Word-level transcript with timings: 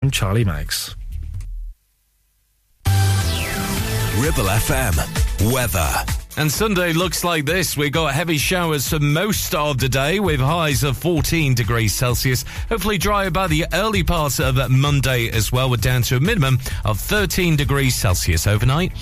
from 0.00 0.10
Charlie 0.10 0.46
Max. 0.46 0.96
Ribble 4.16 4.48
FM. 4.48 5.52
Weather. 5.52 5.90
And 6.38 6.50
Sunday 6.50 6.94
looks 6.94 7.22
like 7.22 7.44
this. 7.44 7.76
We've 7.76 7.92
got 7.92 8.14
heavy 8.14 8.38
showers 8.38 8.88
for 8.88 8.98
most 8.98 9.54
of 9.54 9.78
the 9.78 9.90
day 9.90 10.18
with 10.18 10.40
highs 10.40 10.84
of 10.84 10.96
14 10.96 11.54
degrees 11.54 11.94
Celsius. 11.94 12.46
Hopefully 12.70 12.96
drier 12.96 13.30
by 13.30 13.46
the 13.46 13.66
early 13.74 14.02
part 14.02 14.40
of 14.40 14.70
Monday 14.70 15.28
as 15.28 15.52
well. 15.52 15.68
We're 15.68 15.76
down 15.76 16.00
to 16.04 16.16
a 16.16 16.20
minimum 16.20 16.60
of 16.86 16.98
13 16.98 17.56
degrees 17.56 17.94
Celsius 17.94 18.46
overnight. 18.46 18.92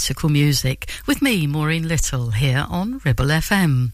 Classical 0.00 0.30
music 0.30 0.88
with 1.06 1.20
me, 1.20 1.46
Maureen 1.46 1.86
Little, 1.86 2.30
here 2.30 2.64
on 2.70 3.02
Ribble 3.04 3.26
FM. 3.26 3.92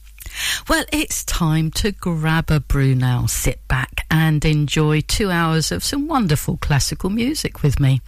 Well, 0.68 0.84
it's 0.92 1.24
time 1.24 1.72
to 1.72 1.90
grab 1.90 2.48
a 2.48 2.60
brew 2.60 2.94
now, 2.94 3.26
sit 3.26 3.66
back 3.66 4.06
and 4.08 4.44
enjoy 4.44 5.00
two 5.00 5.32
hours 5.32 5.72
of 5.72 5.82
some 5.82 6.06
wonderful 6.06 6.58
classical 6.58 7.10
music 7.10 7.64
with 7.64 7.80
me. 7.80 8.02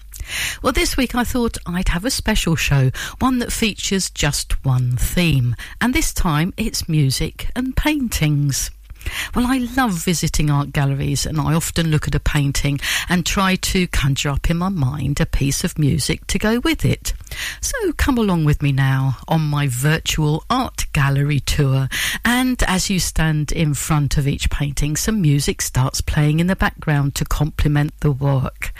Well, 0.62 0.72
this 0.72 0.96
week 0.96 1.16
I 1.16 1.24
thought 1.24 1.58
I'd 1.66 1.88
have 1.88 2.04
a 2.04 2.10
special 2.12 2.54
show, 2.54 2.92
one 3.18 3.40
that 3.40 3.50
features 3.52 4.10
just 4.10 4.64
one 4.64 4.96
theme, 4.96 5.56
and 5.80 5.92
this 5.92 6.14
time 6.14 6.54
it's 6.56 6.88
music 6.88 7.50
and 7.56 7.74
paintings. 7.76 8.70
Well, 9.34 9.46
I 9.46 9.58
love 9.76 9.92
visiting 9.92 10.50
art 10.50 10.72
galleries 10.72 11.26
and 11.26 11.40
I 11.40 11.54
often 11.54 11.90
look 11.90 12.08
at 12.08 12.14
a 12.14 12.20
painting 12.20 12.80
and 13.08 13.24
try 13.24 13.56
to 13.56 13.86
conjure 13.88 14.30
up 14.30 14.50
in 14.50 14.56
my 14.56 14.68
mind 14.68 15.20
a 15.20 15.26
piece 15.26 15.64
of 15.64 15.78
music 15.78 16.26
to 16.28 16.38
go 16.38 16.60
with 16.60 16.84
it. 16.84 17.12
So 17.60 17.92
come 17.92 18.18
along 18.18 18.44
with 18.44 18.62
me 18.62 18.72
now 18.72 19.18
on 19.28 19.42
my 19.42 19.66
virtual 19.68 20.44
art 20.48 20.86
gallery 20.92 21.40
tour. 21.40 21.88
And 22.24 22.62
as 22.64 22.90
you 22.90 22.98
stand 22.98 23.52
in 23.52 23.74
front 23.74 24.16
of 24.16 24.26
each 24.26 24.50
painting, 24.50 24.96
some 24.96 25.20
music 25.20 25.62
starts 25.62 26.00
playing 26.00 26.40
in 26.40 26.46
the 26.46 26.56
background 26.56 27.14
to 27.16 27.24
complement 27.24 27.98
the 28.00 28.10
work. 28.10 28.72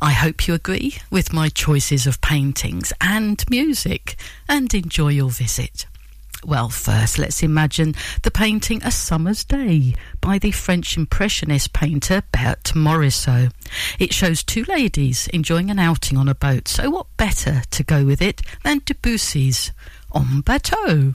I 0.00 0.12
hope 0.12 0.46
you 0.46 0.54
agree 0.54 0.96
with 1.10 1.32
my 1.32 1.48
choices 1.48 2.06
of 2.06 2.20
paintings 2.20 2.92
and 3.00 3.42
music 3.50 4.16
and 4.48 4.72
enjoy 4.72 5.08
your 5.08 5.30
visit. 5.30 5.86
Well, 6.46 6.68
first, 6.68 7.18
let's 7.18 7.42
imagine 7.42 7.96
the 8.22 8.30
painting 8.30 8.80
A 8.84 8.92
Summer's 8.92 9.42
Day 9.42 9.94
by 10.20 10.38
the 10.38 10.52
French 10.52 10.96
Impressionist 10.96 11.72
painter 11.72 12.22
Berthe 12.30 12.72
Morisot. 12.72 13.50
It 13.98 14.14
shows 14.14 14.44
two 14.44 14.62
ladies 14.68 15.26
enjoying 15.32 15.72
an 15.72 15.80
outing 15.80 16.16
on 16.16 16.28
a 16.28 16.36
boat, 16.36 16.68
so 16.68 16.88
what 16.88 17.08
better 17.16 17.62
to 17.68 17.82
go 17.82 18.04
with 18.04 18.22
it 18.22 18.42
than 18.62 18.78
Debussy's 18.78 19.72
En 20.14 20.40
Bateau? 20.42 21.14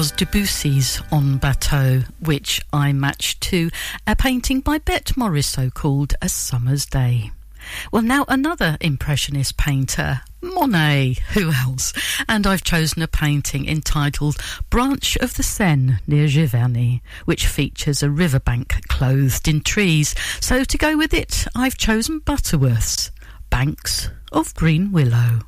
Was 0.00 0.12
Debussy's 0.12 1.02
En 1.12 1.36
Bateau, 1.36 2.04
which 2.20 2.62
I 2.72 2.90
matched 2.90 3.42
to 3.42 3.68
a 4.06 4.16
painting 4.16 4.60
by 4.60 4.78
Berthe 4.78 5.14
Morisot 5.14 5.74
called 5.74 6.14
A 6.22 6.28
Summer's 6.30 6.86
Day. 6.86 7.32
Well, 7.92 8.00
now 8.00 8.24
another 8.26 8.78
Impressionist 8.80 9.58
painter, 9.58 10.22
Monet, 10.40 11.18
who 11.34 11.52
else? 11.52 11.92
And 12.26 12.46
I've 12.46 12.64
chosen 12.64 13.02
a 13.02 13.08
painting 13.08 13.68
entitled 13.68 14.38
Branch 14.70 15.18
of 15.18 15.34
the 15.34 15.42
Seine 15.42 15.98
near 16.06 16.28
Giverny, 16.28 17.02
which 17.26 17.46
features 17.46 18.02
a 18.02 18.08
riverbank 18.08 18.88
clothed 18.88 19.48
in 19.48 19.60
trees. 19.60 20.14
So 20.40 20.64
to 20.64 20.78
go 20.78 20.96
with 20.96 21.12
it, 21.12 21.46
I've 21.54 21.76
chosen 21.76 22.20
Butterworth's 22.20 23.10
Banks 23.50 24.08
of 24.32 24.54
Green 24.54 24.92
Willow. 24.92 25.40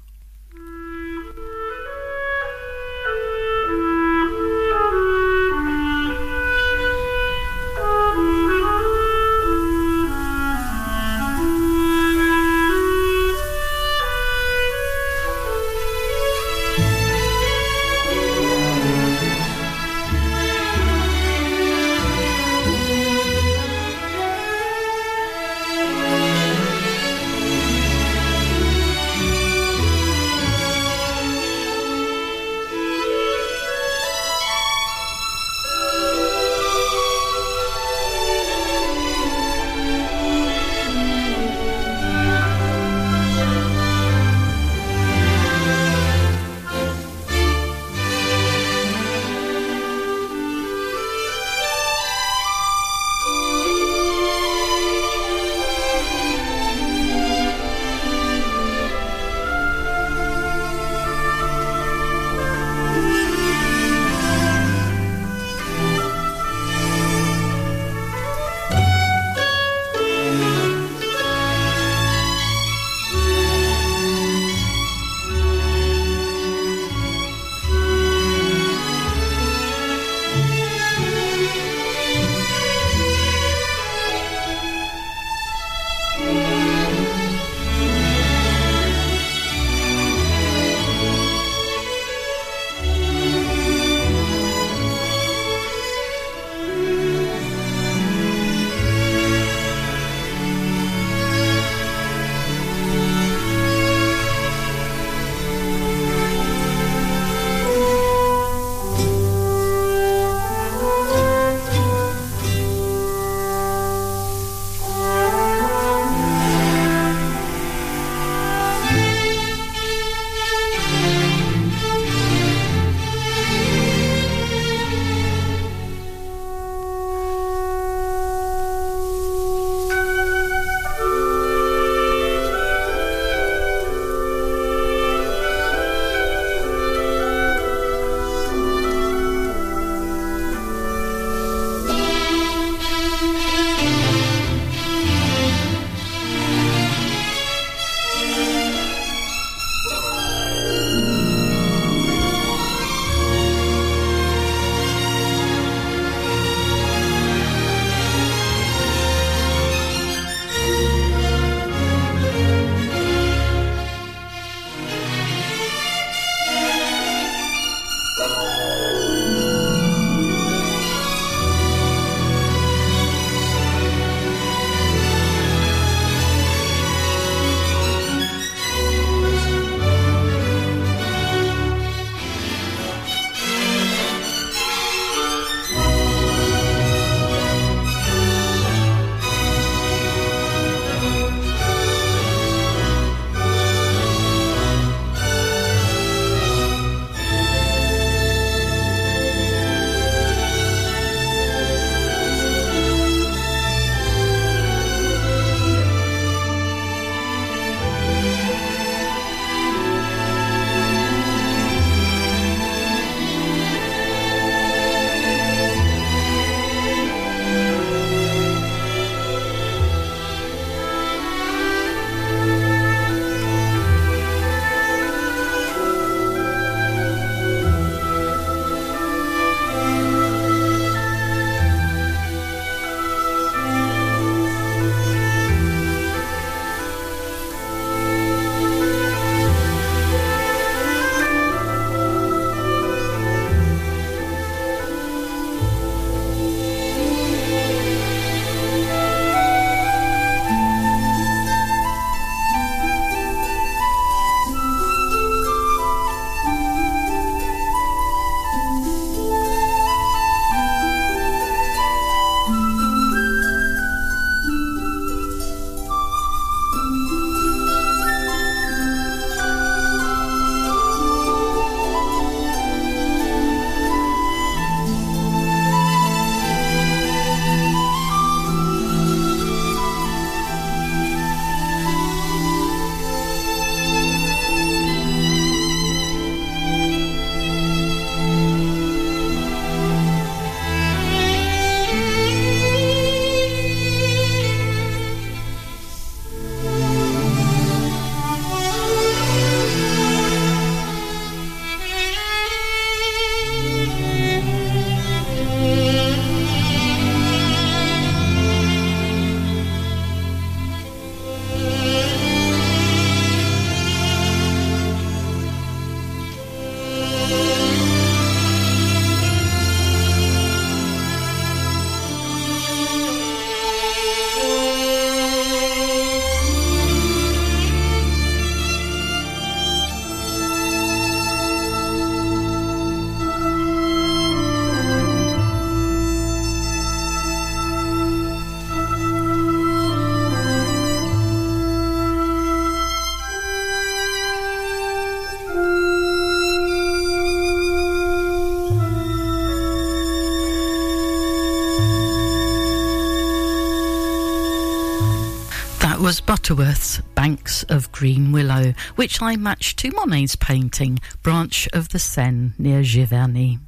Butterworth's 356.42 357.00
Banks 357.14 357.62
of 357.68 357.92
Green 357.92 358.32
Willow, 358.32 358.74
which 358.96 359.22
I 359.22 359.36
matched 359.36 359.78
to 359.78 359.92
Monet's 359.92 360.34
painting, 360.34 360.98
Branch 361.22 361.68
of 361.72 361.90
the 361.90 362.00
Seine 362.00 362.50
near 362.58 362.82
Giverny. 362.82 363.60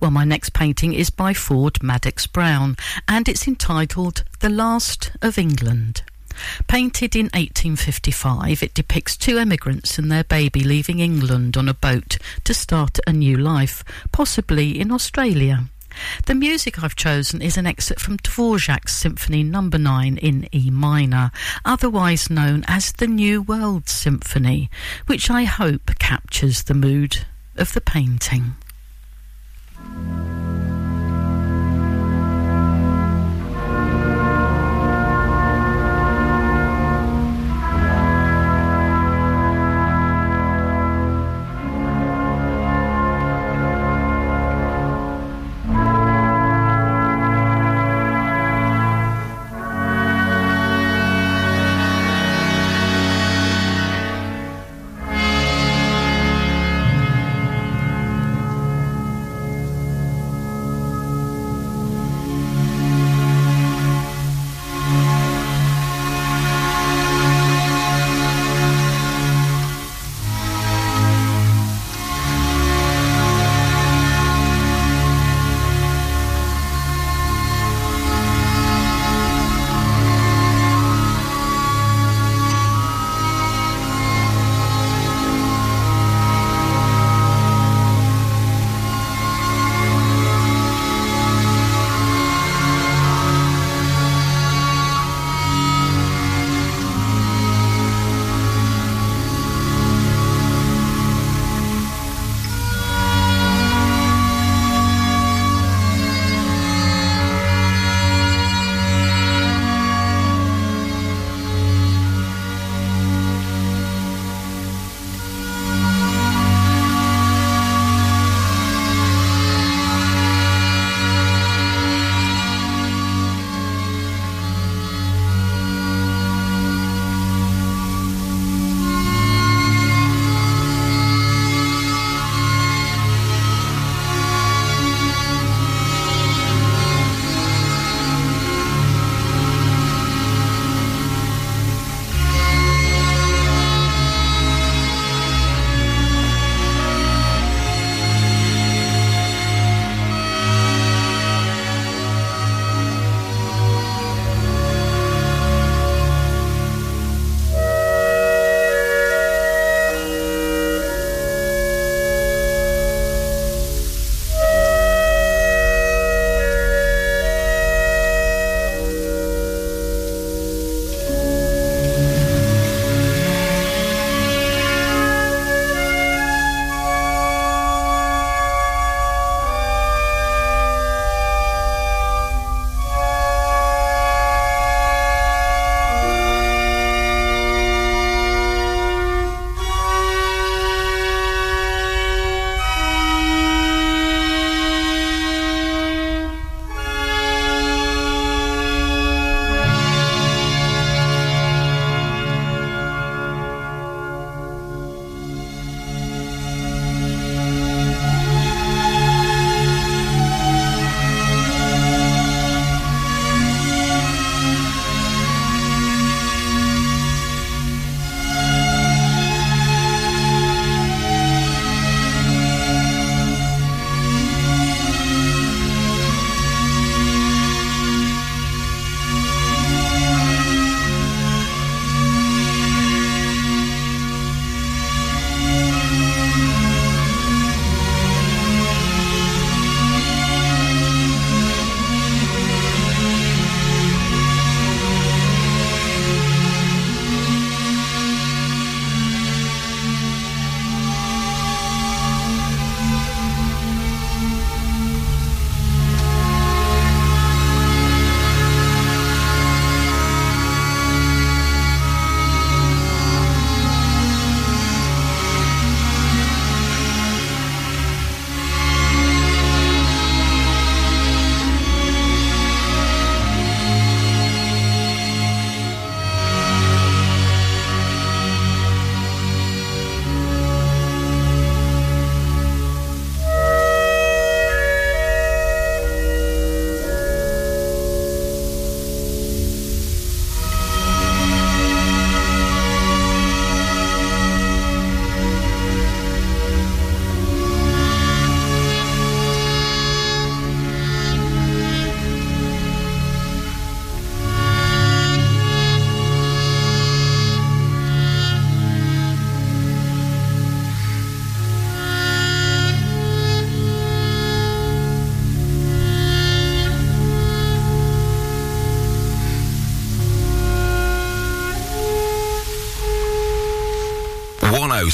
Well, 0.00 0.10
my 0.10 0.24
next 0.24 0.52
painting 0.52 0.92
is 0.92 1.08
by 1.08 1.34
Ford 1.34 1.74
Madox 1.74 2.30
Brown, 2.30 2.76
and 3.06 3.28
it's 3.28 3.46
entitled 3.46 4.24
The 4.40 4.48
Last 4.48 5.12
of 5.22 5.38
England. 5.38 6.02
Painted 6.66 7.14
in 7.14 7.26
1855, 7.26 8.60
it 8.64 8.74
depicts 8.74 9.16
two 9.16 9.38
emigrants 9.38 9.96
and 9.96 10.10
their 10.10 10.24
baby 10.24 10.64
leaving 10.64 10.98
England 10.98 11.56
on 11.56 11.68
a 11.68 11.74
boat 11.74 12.18
to 12.42 12.52
start 12.52 12.98
a 13.06 13.12
new 13.12 13.36
life, 13.36 13.84
possibly 14.10 14.80
in 14.80 14.90
Australia. 14.90 15.66
The 16.26 16.34
music 16.34 16.82
I've 16.82 16.96
chosen 16.96 17.42
is 17.42 17.56
an 17.56 17.66
excerpt 17.66 18.00
from 18.00 18.18
Dvorak's 18.18 18.92
Symphony 18.92 19.42
No. 19.42 19.60
9 19.60 20.16
in 20.18 20.48
E 20.54 20.70
minor, 20.70 21.30
otherwise 21.64 22.30
known 22.30 22.64
as 22.66 22.92
the 22.92 23.06
New 23.06 23.42
World 23.42 23.88
Symphony, 23.88 24.70
which 25.06 25.30
I 25.30 25.44
hope 25.44 25.98
captures 25.98 26.62
the 26.62 26.74
mood 26.74 27.24
of 27.56 27.72
the 27.72 27.80
painting. 27.80 28.54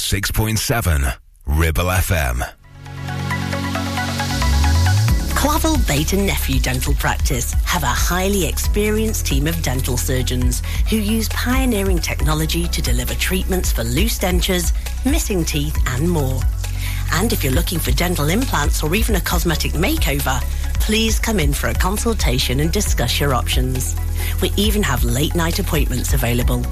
106.7 0.07 1.16
Ribble 1.47 1.85
FM. 1.87 2.49
Clavel 5.35 5.79
Bait 5.88 6.12
and 6.12 6.25
Nephew 6.25 6.61
Dental 6.61 6.95
Practice 6.95 7.55
have 7.64 7.83
a 7.83 7.87
highly 7.87 8.47
experienced 8.47 9.27
team 9.27 9.49
of 9.49 9.61
dental 9.62 9.97
surgeons 9.97 10.62
who 10.88 10.95
use 10.95 11.29
pioneering 11.31 11.99
technology 11.99 12.69
to 12.69 12.81
deliver 12.81 13.14
treatments 13.14 13.73
for 13.73 13.83
loose 13.83 14.16
dentures, 14.21 14.73
missing 15.05 15.45
teeth 15.45 15.77
and 15.88 16.09
more. 16.09 16.40
And 17.14 17.33
if 17.33 17.42
you're 17.42 17.53
looking 17.53 17.81
for 17.81 17.90
dental 17.90 18.29
implants 18.29 18.85
or 18.85 18.95
even 18.95 19.16
a 19.16 19.21
cosmetic 19.21 19.73
makeover, 19.73 20.40
please 20.75 21.19
come 21.19 21.40
in 21.40 21.53
for 21.53 21.66
a 21.71 21.75
consultation 21.75 22.61
and 22.61 22.71
discuss 22.71 23.19
your 23.19 23.35
options. 23.35 23.97
We 24.40 24.53
even 24.57 24.85
have 24.85 25.03
late 25.03 25.35
night 25.35 25.59
appointments 25.59 26.14
available. 26.14 26.64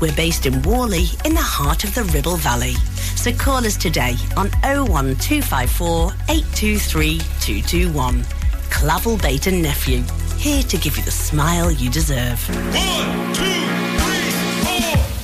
We're 0.00 0.14
based 0.14 0.46
in 0.46 0.62
Whalley 0.62 1.06
in 1.24 1.34
the 1.34 1.40
heart 1.40 1.84
of 1.84 1.94
the 1.94 2.04
Ribble 2.04 2.36
Valley. 2.36 2.74
So 3.16 3.32
call 3.32 3.64
us 3.66 3.76
today 3.76 4.16
on 4.36 4.50
01254 4.62 6.12
823 6.28 7.18
221. 7.40 8.24
Clavel 8.70 9.16
Bait 9.18 9.46
and 9.46 9.62
Nephew, 9.62 10.02
here 10.36 10.62
to 10.62 10.76
give 10.76 10.96
you 10.96 11.02
the 11.04 11.10
smile 11.10 11.70
you 11.70 11.88
deserve. 11.90 12.38
One, 12.48 13.34
two, 13.34 14.03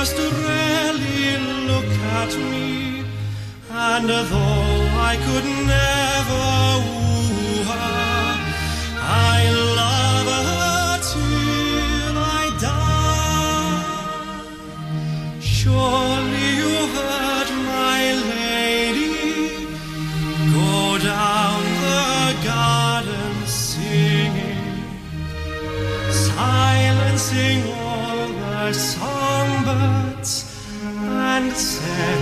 just 0.00 0.16
really 0.16 1.36
look 1.66 1.90
at 2.20 2.32
me, 2.36 3.02
and 3.68 4.08
though 4.08 5.10
I 5.10 5.16
could 5.26 5.44
never. 5.66 7.07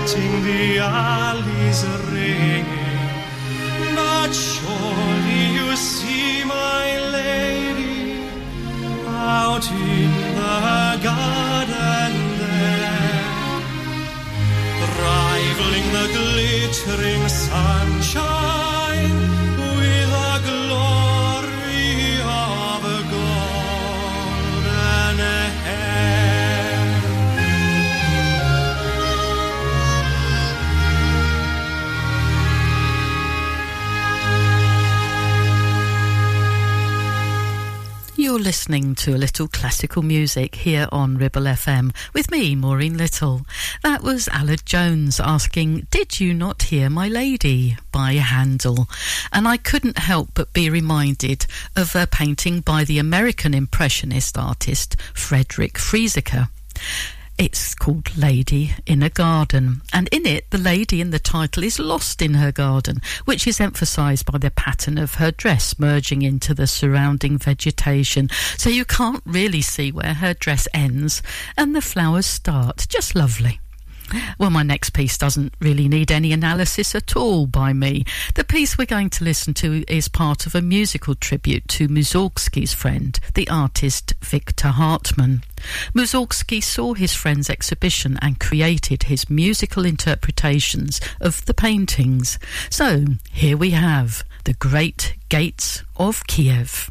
letting 0.06 0.44
the 0.44 0.78
alleys 0.78 1.84
ringing. 2.12 2.64
But 3.96 4.32
surely 4.32 5.42
you 5.56 5.74
see 5.74 6.44
my 6.44 6.84
lady 7.10 8.28
out 9.08 9.68
in 9.68 10.10
the 10.38 11.00
garden 11.02 12.14
there, 12.38 13.24
rivaling 15.02 15.88
the 15.96 16.06
glittering 16.14 17.28
sunshine. 17.28 18.35
Listening 38.46 38.94
to 38.94 39.12
a 39.12 39.18
little 39.18 39.48
classical 39.48 40.02
music 40.02 40.54
here 40.54 40.88
on 40.92 41.18
Ribble 41.18 41.42
FM 41.42 41.92
with 42.14 42.30
me, 42.30 42.54
Maureen 42.54 42.96
Little. 42.96 43.44
That 43.82 44.04
was 44.04 44.28
Aled 44.28 44.64
Jones 44.64 45.18
asking, 45.18 45.88
Did 45.90 46.20
you 46.20 46.32
not 46.32 46.62
hear 46.62 46.88
my 46.88 47.08
lady? 47.08 47.76
by 47.90 48.12
Handel. 48.12 48.88
And 49.32 49.48
I 49.48 49.56
couldn't 49.56 49.98
help 49.98 50.30
but 50.34 50.52
be 50.52 50.70
reminded 50.70 51.46
of 51.74 51.96
a 51.96 52.06
painting 52.06 52.60
by 52.60 52.84
the 52.84 53.00
American 53.00 53.52
Impressionist 53.52 54.38
artist 54.38 54.94
Frederick 55.12 55.72
Frieseke. 55.72 56.48
It's 57.38 57.74
called 57.74 58.16
Lady 58.16 58.72
in 58.86 59.02
a 59.02 59.10
Garden, 59.10 59.82
and 59.92 60.08
in 60.08 60.24
it, 60.24 60.50
the 60.50 60.58
lady 60.58 61.02
in 61.02 61.10
the 61.10 61.18
title 61.18 61.64
is 61.64 61.78
lost 61.78 62.22
in 62.22 62.32
her 62.32 62.50
garden, 62.50 63.02
which 63.26 63.46
is 63.46 63.60
emphasised 63.60 64.24
by 64.24 64.38
the 64.38 64.50
pattern 64.50 64.96
of 64.96 65.16
her 65.16 65.30
dress 65.30 65.78
merging 65.78 66.22
into 66.22 66.54
the 66.54 66.66
surrounding 66.66 67.36
vegetation. 67.36 68.30
So 68.56 68.70
you 68.70 68.86
can't 68.86 69.22
really 69.26 69.60
see 69.60 69.92
where 69.92 70.14
her 70.14 70.32
dress 70.32 70.66
ends 70.72 71.22
and 71.58 71.76
the 71.76 71.82
flowers 71.82 72.24
start. 72.24 72.86
Just 72.88 73.14
lovely. 73.14 73.60
Well, 74.38 74.50
my 74.50 74.62
next 74.62 74.90
piece 74.90 75.18
doesn't 75.18 75.54
really 75.60 75.88
need 75.88 76.12
any 76.12 76.32
analysis 76.32 76.94
at 76.94 77.16
all 77.16 77.46
by 77.46 77.72
me. 77.72 78.04
The 78.34 78.44
piece 78.44 78.78
we're 78.78 78.86
going 78.86 79.10
to 79.10 79.24
listen 79.24 79.54
to 79.54 79.84
is 79.88 80.08
part 80.08 80.46
of 80.46 80.54
a 80.54 80.62
musical 80.62 81.14
tribute 81.14 81.66
to 81.68 81.88
Mussorgsky's 81.88 82.72
friend, 82.72 83.18
the 83.34 83.48
artist 83.48 84.14
Victor 84.22 84.68
Hartmann. 84.68 85.42
Mussorgsky 85.94 86.62
saw 86.62 86.94
his 86.94 87.14
friend's 87.14 87.50
exhibition 87.50 88.18
and 88.22 88.38
created 88.38 89.04
his 89.04 89.28
musical 89.28 89.84
interpretations 89.84 91.00
of 91.20 91.44
the 91.46 91.54
paintings. 91.54 92.38
So, 92.70 93.04
here 93.32 93.56
we 93.56 93.70
have 93.70 94.22
The 94.44 94.54
Great 94.54 95.16
Gates 95.28 95.82
of 95.96 96.26
Kiev. 96.26 96.90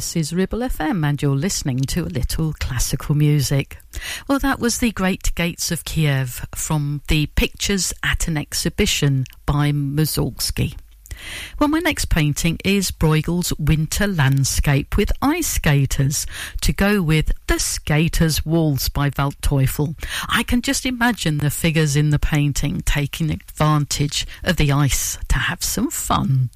This 0.00 0.16
is 0.16 0.32
Ribble 0.32 0.60
FM, 0.60 1.06
and 1.06 1.20
you're 1.20 1.36
listening 1.36 1.80
to 1.80 2.04
a 2.04 2.08
little 2.08 2.54
classical 2.54 3.14
music. 3.14 3.76
Well, 4.26 4.38
that 4.38 4.58
was 4.58 4.78
the 4.78 4.92
Great 4.92 5.34
Gates 5.34 5.70
of 5.70 5.84
Kiev 5.84 6.46
from 6.54 7.02
the 7.08 7.26
Pictures 7.26 7.92
at 8.02 8.26
an 8.26 8.38
Exhibition 8.38 9.26
by 9.44 9.72
Mussorgsky. 9.72 10.74
Well, 11.58 11.68
my 11.68 11.80
next 11.80 12.06
painting 12.06 12.56
is 12.64 12.90
Bruegel's 12.90 13.52
Winter 13.58 14.06
Landscape 14.06 14.96
with 14.96 15.12
ice 15.20 15.48
skaters 15.48 16.26
to 16.62 16.72
go 16.72 17.02
with 17.02 17.30
The 17.46 17.58
Skaters' 17.58 18.46
Waltz 18.46 18.88
by 18.88 19.10
Waldteufel. 19.10 20.02
I 20.30 20.44
can 20.44 20.62
just 20.62 20.86
imagine 20.86 21.36
the 21.36 21.50
figures 21.50 21.94
in 21.94 22.08
the 22.08 22.18
painting 22.18 22.80
taking 22.86 23.30
advantage 23.30 24.26
of 24.44 24.56
the 24.56 24.72
ice 24.72 25.18
to 25.28 25.36
have 25.36 25.62
some 25.62 25.90
fun. 25.90 26.48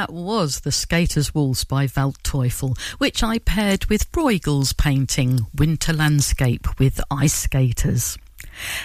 That 0.00 0.14
was 0.14 0.60
The 0.60 0.72
Skaters' 0.72 1.34
Waltz 1.34 1.64
by 1.64 1.86
Waldteufel, 1.86 2.78
which 2.96 3.22
I 3.22 3.38
paired 3.38 3.84
with 3.90 4.10
Bruegel's 4.12 4.72
painting 4.72 5.40
Winter 5.54 5.92
Landscape 5.92 6.66
with 6.78 7.02
Ice 7.10 7.34
Skaters. 7.34 8.16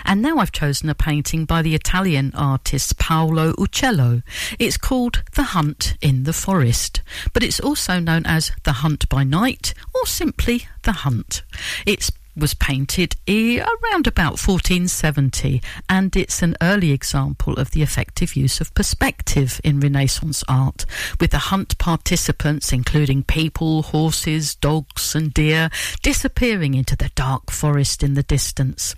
And 0.04 0.21
now 0.21 0.39
I've 0.39 0.51
chosen 0.51 0.89
a 0.89 0.93
painting 0.93 1.45
by 1.45 1.62
the 1.62 1.73
Italian 1.73 2.34
artist 2.36 2.99
Paolo 2.99 3.54
Uccello. 3.54 4.23
It's 4.60 4.75
called 4.75 5.23
The 5.36 5.43
Hunt 5.43 5.95
in 6.01 6.25
the 6.25 6.34
Forest, 6.34 7.01
but 7.32 7.43
it's 7.43 7.62
also 7.62 7.97
known 8.01 8.25
as 8.25 8.51
The 8.63 8.73
Hunt 8.73 9.07
by 9.07 9.24
Night 9.24 9.74
or 9.93 10.05
simply 10.05 10.68
The 10.82 10.91
Hunt. 10.91 11.43
It's 11.86 12.11
was 12.36 12.54
painted 12.54 13.16
around 13.28 14.08
about 14.08 14.40
1470, 14.40 15.62
and 15.90 16.16
it's 16.16 16.42
an 16.42 16.56
early 16.62 16.92
example 16.92 17.54
of 17.54 17.72
the 17.72 17.82
effective 17.82 18.36
use 18.36 18.60
of 18.60 18.74
perspective 18.74 19.62
in 19.64 19.80
Renaissance 19.80 20.44
art, 20.48 20.86
with 21.20 21.32
the 21.32 21.38
hunt 21.38 21.78
participants, 21.78 22.74
including 22.74 23.24
people, 23.24 23.84
horses, 23.84 24.56
dogs, 24.56 25.16
and 25.16 25.34
deer, 25.34 25.70
disappearing 26.02 26.74
into 26.74 26.96
the 26.96 27.10
dark 27.16 27.52
forest 27.52 28.04
in 28.04 28.14
the 28.16 28.24
distance. 28.24 28.96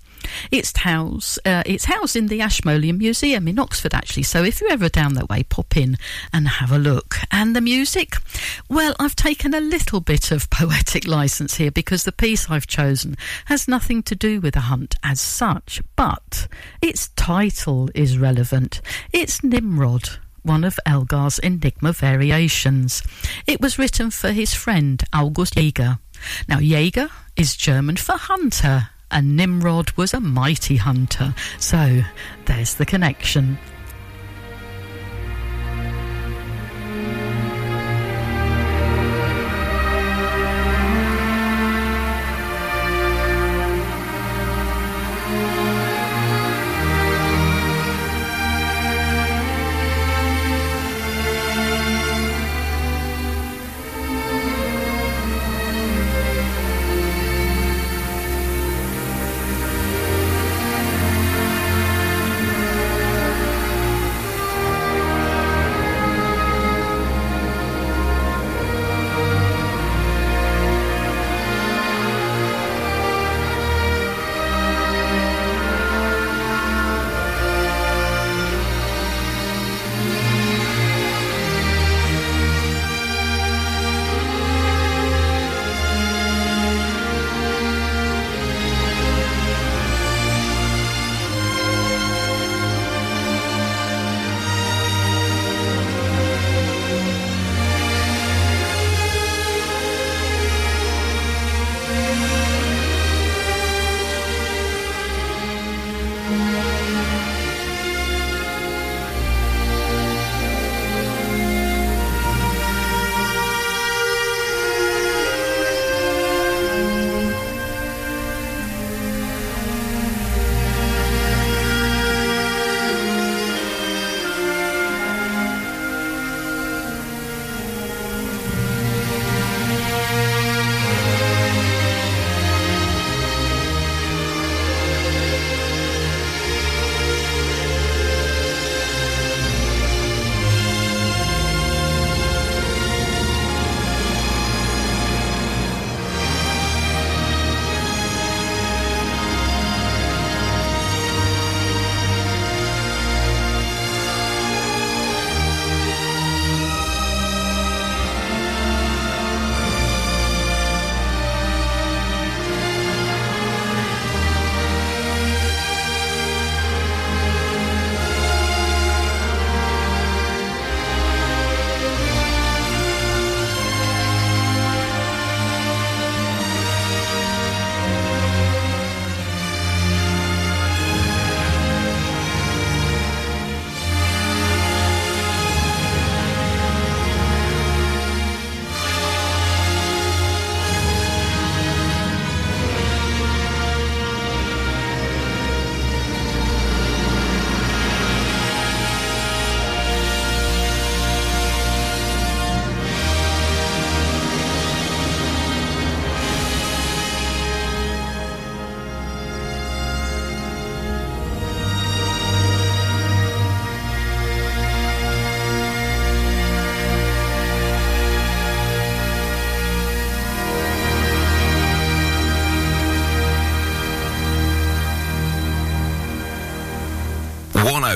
It's 0.51 0.75
housed, 0.77 1.39
uh, 1.45 1.63
it's 1.65 1.85
housed 1.85 2.15
in 2.15 2.27
the 2.27 2.41
Ashmolean 2.41 2.97
Museum 2.97 3.47
in 3.47 3.59
Oxford, 3.59 3.93
actually. 3.93 4.23
So 4.23 4.43
if 4.43 4.61
you're 4.61 4.71
ever 4.71 4.89
down 4.89 5.13
that 5.13 5.29
way, 5.29 5.43
pop 5.43 5.77
in 5.77 5.97
and 6.33 6.47
have 6.47 6.71
a 6.71 6.77
look. 6.77 7.17
And 7.31 7.55
the 7.55 7.61
music? 7.61 8.15
Well, 8.69 8.95
I've 8.99 9.15
taken 9.15 9.53
a 9.53 9.61
little 9.61 9.99
bit 9.99 10.31
of 10.31 10.49
poetic 10.49 11.07
license 11.07 11.55
here 11.55 11.71
because 11.71 12.03
the 12.03 12.11
piece 12.11 12.49
I've 12.49 12.67
chosen 12.67 13.17
has 13.45 13.67
nothing 13.67 14.03
to 14.03 14.15
do 14.15 14.39
with 14.41 14.55
a 14.55 14.61
hunt 14.61 14.95
as 15.03 15.19
such, 15.19 15.81
but 15.95 16.47
its 16.81 17.09
title 17.09 17.89
is 17.93 18.17
relevant. 18.17 18.81
It's 19.13 19.43
Nimrod 19.43 20.09
one 20.47 20.63
of 20.63 20.79
Elgar's 20.85 21.39
Enigma 21.39 21.91
variations. 21.91 23.03
It 23.45 23.59
was 23.59 23.77
written 23.77 24.09
for 24.09 24.31
his 24.31 24.53
friend 24.53 25.03
August 25.13 25.57
Jaeger. 25.57 25.99
Now, 26.47 26.59
Jaeger 26.59 27.09
is 27.35 27.57
German 27.57 27.97
for 27.97 28.13
hunter, 28.13 28.89
and 29.11 29.35
Nimrod 29.35 29.91
was 29.91 30.13
a 30.13 30.19
mighty 30.19 30.77
hunter. 30.77 31.33
So 31.59 32.01
there's 32.45 32.75
the 32.75 32.85
connection. 32.85 33.57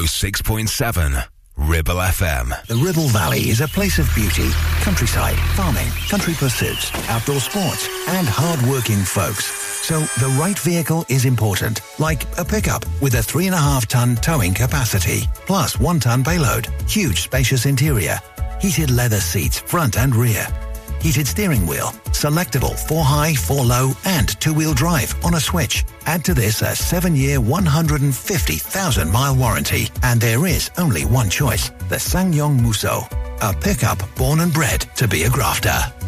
One 0.02 0.08
hundred 0.08 0.14
oh 0.14 0.28
six 0.30 0.42
point 0.42 0.70
seven 0.70 1.14
Ribble 1.58 1.98
FM. 1.98 2.66
The 2.66 2.76
Ribble 2.78 3.10
Valley 3.10 3.50
is 3.50 3.62
a 3.62 3.68
place 3.68 4.00
of 4.00 4.10
beauty, 4.16 4.50
countryside, 4.82 5.38
farming, 5.56 5.90
country 6.10 6.34
pursuits, 6.34 6.92
outdoor 7.08 7.40
sports, 7.40 7.88
and 8.08 8.28
hard-working 8.28 9.04
folks. 9.04 9.46
So 9.86 10.00
the 10.20 10.36
right 10.40 10.58
vehicle 10.58 11.06
is 11.08 11.26
important, 11.26 11.82
like 12.00 12.24
a 12.40 12.44
pickup 12.44 12.84
with 13.00 13.14
a 13.14 13.22
three 13.22 13.46
and 13.46 13.54
a 13.54 13.60
half 13.60 13.86
ton 13.88 14.16
towing 14.16 14.56
capacity, 14.56 15.28
plus 15.46 15.80
one 15.80 16.00
ton 16.00 16.24
payload, 16.24 16.66
huge 16.88 17.22
spacious 17.22 17.68
interior, 17.68 18.20
heated 18.60 18.90
leather 18.90 19.20
seats 19.20 19.60
front 19.60 20.00
and 20.00 20.16
rear, 20.16 20.48
heated 21.00 21.28
steering 21.28 21.68
wheel, 21.68 21.94
selectable 22.10 22.76
4 22.88 23.04
high, 23.04 23.36
4 23.36 23.64
low 23.64 23.92
and 24.06 24.30
2-wheel 24.40 24.74
drive 24.74 25.14
on 25.24 25.36
a 25.36 25.40
switch. 25.40 25.86
Add 26.12 26.26
to 26.26 26.34
this 26.34 26.62
a 26.62 26.74
7-year 26.76 27.40
150,000 27.40 29.10
mile 29.10 29.34
warranty 29.34 29.88
and 30.04 30.20
there 30.20 30.46
is 30.46 30.70
only 30.78 31.06
one 31.06 31.30
choice, 31.30 31.70
the 31.88 31.96
SsangYong 31.96 32.60
Musso, 32.60 33.08
A 33.42 33.54
pickup 33.54 33.98
born 34.16 34.42
and 34.42 34.54
bred 34.54 34.82
to 34.98 35.08
be 35.08 35.24
a 35.24 35.30
grafter. 35.30 36.01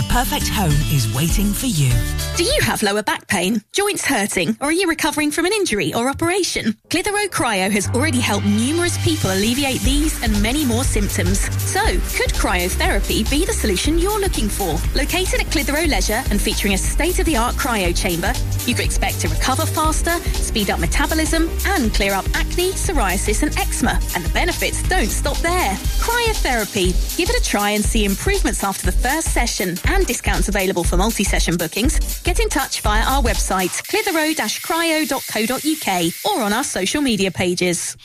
the 0.00 0.08
perfect 0.08 0.48
home 0.48 0.80
is 0.94 1.12
waiting 1.14 1.52
for 1.52 1.66
you. 1.66 1.92
Do 2.34 2.44
you 2.44 2.58
have 2.62 2.82
lower 2.82 3.02
back 3.02 3.26
pain, 3.26 3.60
joints 3.72 4.02
hurting, 4.02 4.56
or 4.58 4.68
are 4.68 4.72
you 4.72 4.88
recovering 4.88 5.30
from 5.30 5.44
an 5.44 5.52
injury 5.52 5.92
or 5.92 6.08
operation? 6.08 6.74
Clitheroe 6.88 7.28
Cryo 7.28 7.70
has 7.70 7.86
already 7.90 8.20
helped 8.20 8.46
numerous 8.46 8.96
people 9.04 9.30
alleviate 9.30 9.82
these 9.82 10.22
and 10.22 10.42
many 10.42 10.64
more 10.64 10.84
symptoms. 10.84 11.40
So, 11.62 11.82
could 12.16 12.32
cryotherapy 12.32 13.28
be 13.30 13.44
the 13.44 13.52
solution 13.52 13.98
you're 13.98 14.20
looking 14.20 14.48
for? 14.48 14.78
Located 14.94 15.40
at 15.40 15.52
Clitheroe 15.52 15.86
Leisure 15.86 16.22
and 16.30 16.40
featuring 16.40 16.72
a 16.72 16.78
state-of-the-art 16.78 17.56
cryo 17.56 17.94
chamber, 17.94 18.32
you 18.66 18.74
could 18.74 18.86
expect 18.86 19.20
to 19.20 19.28
recover 19.28 19.66
faster, 19.66 20.18
speed 20.32 20.70
up 20.70 20.80
metabolism, 20.80 21.50
and 21.66 21.92
clear 21.92 22.14
up 22.14 22.24
acne, 22.34 22.70
psoriasis, 22.72 23.42
and 23.42 23.54
eczema. 23.58 24.00
And 24.14 24.24
the 24.24 24.32
benefits 24.32 24.82
don't 24.88 25.10
stop 25.10 25.36
there. 25.38 25.74
Cryotherapy. 26.00 27.18
Give 27.18 27.28
it 27.28 27.36
a 27.36 27.44
try 27.44 27.70
and 27.70 27.84
see 27.84 28.06
improvements 28.06 28.64
after 28.64 28.86
the 28.86 28.96
first 28.96 29.34
session 29.34 29.76
and 29.90 30.06
discounts 30.06 30.48
available 30.48 30.84
for 30.84 30.96
multi-session 30.96 31.56
bookings. 31.56 32.20
Get 32.22 32.38
in 32.40 32.48
touch 32.48 32.80
via 32.80 33.02
our 33.02 33.22
website, 33.22 33.82
clitheroe-cryo.co.uk 33.88 36.32
or 36.32 36.42
on 36.42 36.52
our 36.52 36.64
social 36.64 37.02
media 37.02 37.30
pages. 37.30 37.96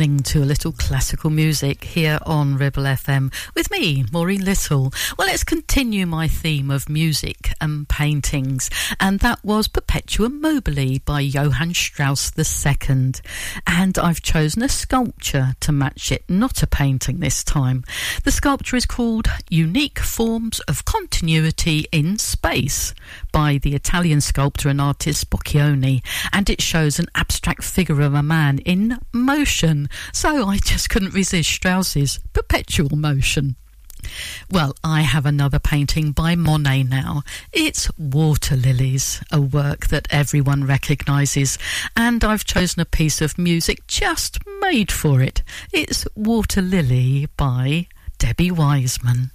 Listening 0.00 0.22
to 0.22 0.42
a 0.42 0.48
little 0.48 0.72
classical 0.72 1.28
music 1.28 1.84
here 1.84 2.18
on 2.24 2.56
Ribble 2.56 2.84
FM 2.84 3.30
with 3.54 3.70
me, 3.70 4.06
Maureen 4.10 4.42
Little. 4.42 4.94
Well, 5.18 5.28
let's 5.28 5.44
continue 5.44 6.06
my 6.06 6.26
theme 6.26 6.70
of 6.70 6.88
music 6.88 7.39
and 7.60 7.88
paintings, 7.88 8.70
and 8.98 9.20
that 9.20 9.44
was 9.44 9.68
Perpetuum 9.68 10.40
mobile 10.40 10.98
by 11.04 11.20
Johann 11.20 11.74
Strauss 11.74 12.32
II. 12.36 13.12
And 13.66 13.98
I've 13.98 14.22
chosen 14.22 14.62
a 14.62 14.68
sculpture 14.68 15.54
to 15.60 15.72
match 15.72 16.12
it, 16.12 16.24
not 16.28 16.62
a 16.62 16.66
painting 16.66 17.20
this 17.20 17.44
time. 17.44 17.84
The 18.24 18.30
sculpture 18.30 18.76
is 18.76 18.86
called 18.86 19.28
Unique 19.48 19.98
Forms 19.98 20.60
of 20.60 20.84
Continuity 20.84 21.86
in 21.92 22.18
Space 22.18 22.94
by 23.32 23.58
the 23.58 23.74
Italian 23.74 24.20
sculptor 24.20 24.68
and 24.68 24.80
artist 24.80 25.30
Boccioni, 25.30 26.02
and 26.32 26.48
it 26.50 26.60
shows 26.60 26.98
an 26.98 27.06
abstract 27.14 27.64
figure 27.64 28.00
of 28.00 28.14
a 28.14 28.22
man 28.22 28.58
in 28.60 28.98
motion. 29.12 29.88
So 30.12 30.46
I 30.46 30.58
just 30.58 30.90
couldn't 30.90 31.14
resist 31.14 31.50
Strauss's 31.50 32.20
perpetual 32.32 32.96
motion. 32.96 33.56
Well, 34.50 34.74
I 34.82 35.02
have 35.02 35.26
another 35.26 35.58
painting 35.58 36.12
by 36.12 36.34
Monet 36.34 36.84
now. 36.84 37.22
It's 37.52 37.90
Water 37.98 38.56
Lilies, 38.56 39.22
a 39.30 39.40
work 39.40 39.88
that 39.88 40.08
everyone 40.10 40.64
recognises, 40.66 41.58
and 41.96 42.22
I've 42.24 42.44
chosen 42.44 42.80
a 42.80 42.84
piece 42.84 43.20
of 43.20 43.38
music 43.38 43.86
just 43.86 44.38
made 44.60 44.90
for 44.92 45.20
it. 45.20 45.42
It's 45.72 46.06
Water 46.14 46.62
Lily 46.62 47.28
by 47.36 47.86
Debbie 48.18 48.50
Wiseman. 48.50 49.30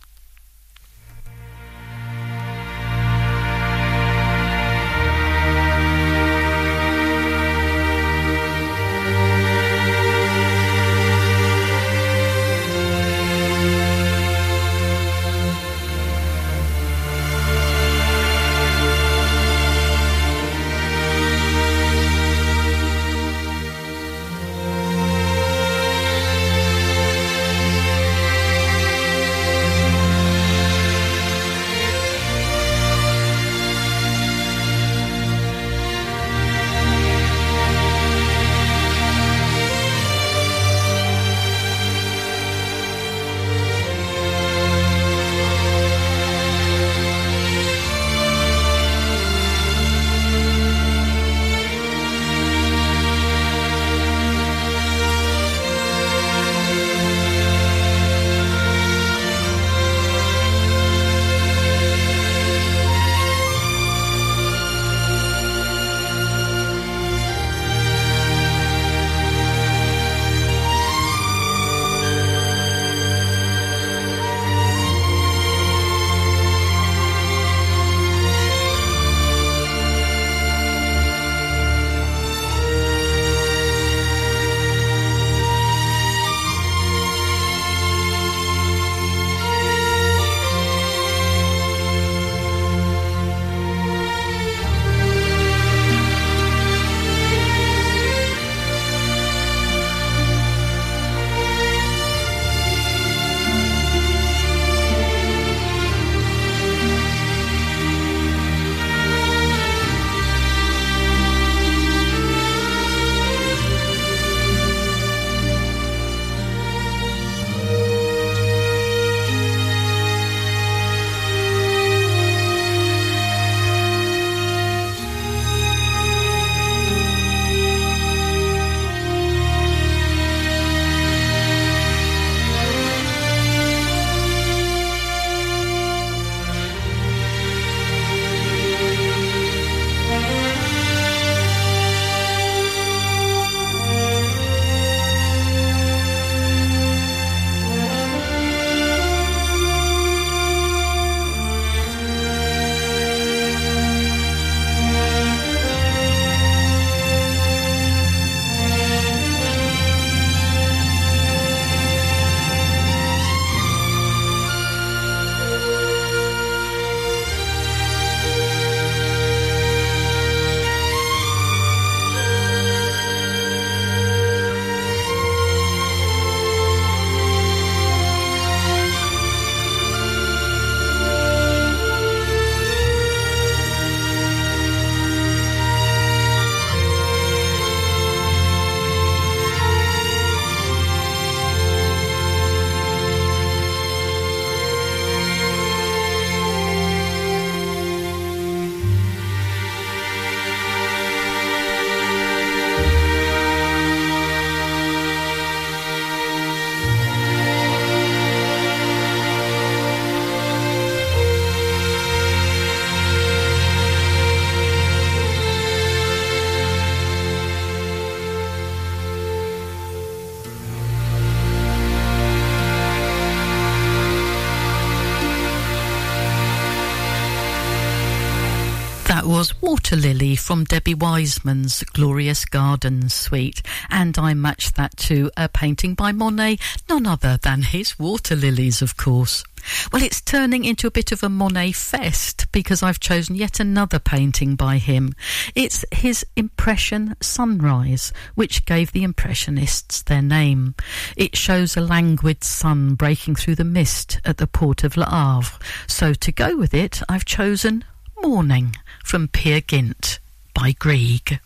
Water 229.76 229.98
Lily 229.98 230.38
from 230.38 230.64
Debbie 230.64 230.94
Wiseman's 230.94 231.84
Glorious 231.84 232.46
Gardens 232.46 233.14
suite, 233.14 233.62
and 233.90 234.18
I 234.18 234.34
matched 234.34 234.78
that 234.78 234.96
to 235.00 235.30
a 235.36 235.50
painting 235.50 235.96
by 235.96 236.14
Monet, 236.14 236.60
none 236.88 237.06
other 237.06 237.38
than 237.42 237.62
his 237.62 238.00
water 238.00 238.38
lilies, 238.38 238.82
of 238.82 238.96
course. 238.96 239.44
Well, 239.92 240.02
it's 240.02 240.22
turning 240.22 240.64
into 240.64 240.88
a 240.88 240.92
bit 240.92 241.12
of 241.12 241.24
a 241.24 241.30
Monet 241.30 241.74
fest 241.74 242.50
because 242.54 242.82
I've 242.82 243.02
chosen 243.02 243.36
yet 243.36 243.60
another 243.60 244.00
painting 244.00 244.56
by 244.56 244.78
him. 244.78 245.14
It's 245.56 245.84
his 245.92 246.26
Impression 246.38 247.18
Sunrise, 247.20 248.14
which 248.34 248.66
gave 248.66 248.94
the 248.94 249.04
Impressionists 249.04 250.02
their 250.04 250.22
name. 250.22 250.76
It 251.18 251.36
shows 251.36 251.76
a 251.76 251.82
languid 251.82 252.46
sun 252.46 252.96
breaking 252.96 253.36
through 253.36 253.56
the 253.56 253.66
mist 253.66 254.22
at 254.24 254.38
the 254.38 254.48
port 254.48 254.86
of 254.86 254.96
Le 254.96 255.06
Havre. 255.06 255.60
So 255.86 256.14
to 256.14 256.32
go 256.32 256.56
with 256.56 256.74
it, 256.74 257.02
I've 257.10 257.26
chosen 257.26 257.84
Morning 258.22 258.76
from 259.06 259.28
Peer 259.28 259.62
Gynt 259.62 260.20
by 260.56 260.72
Grieg. 260.72 261.40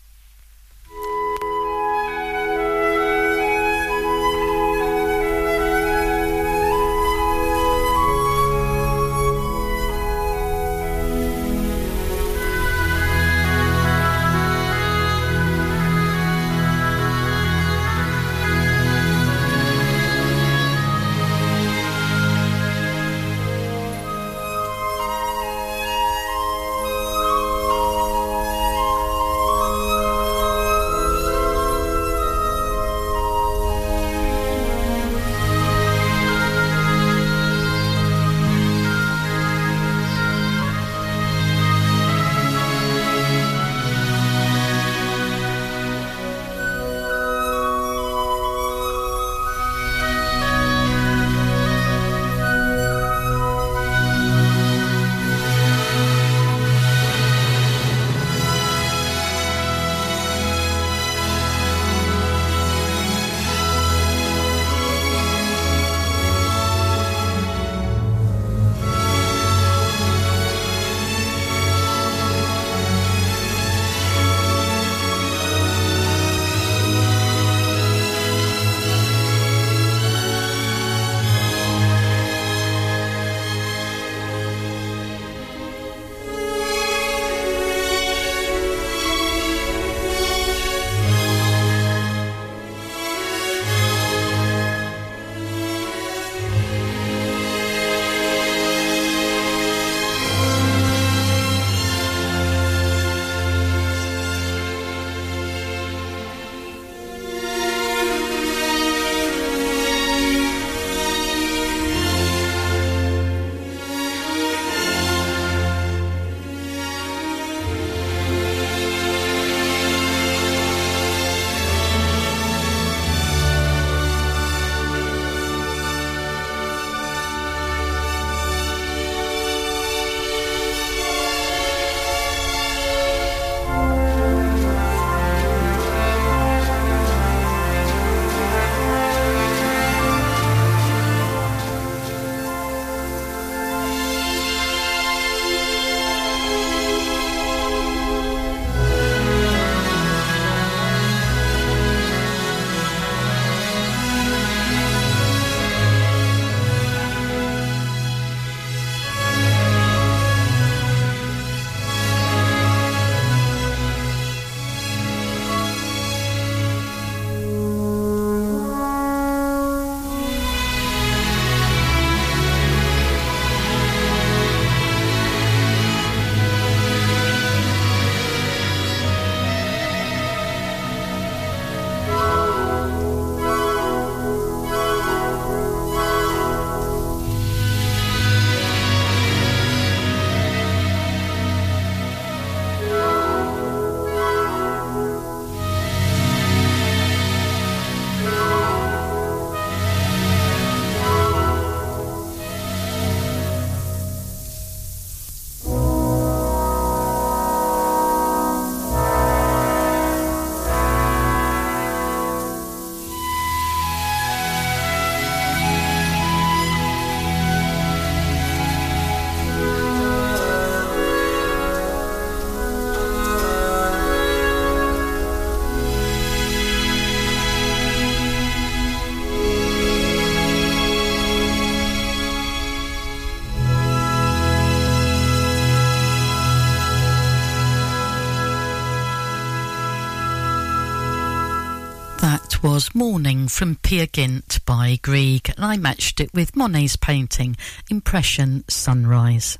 Was 242.62 242.94
Morning 242.94 243.48
from 243.48 243.76
Peer 243.76 244.04
Gynt 244.04 244.62
by 244.66 244.98
Grieg, 245.00 245.48
and 245.56 245.64
I 245.64 245.78
matched 245.78 246.20
it 246.20 246.32
with 246.34 246.54
Monet's 246.54 246.94
painting, 246.94 247.56
Impression 247.90 248.64
Sunrise. 248.68 249.56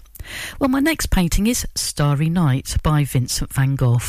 Well, 0.59 0.68
my 0.68 0.80
next 0.80 1.07
painting 1.07 1.46
is 1.46 1.66
Starry 1.74 2.28
Night 2.28 2.76
by 2.82 3.05
Vincent 3.05 3.55
van 3.55 3.74
Gogh. 3.74 4.01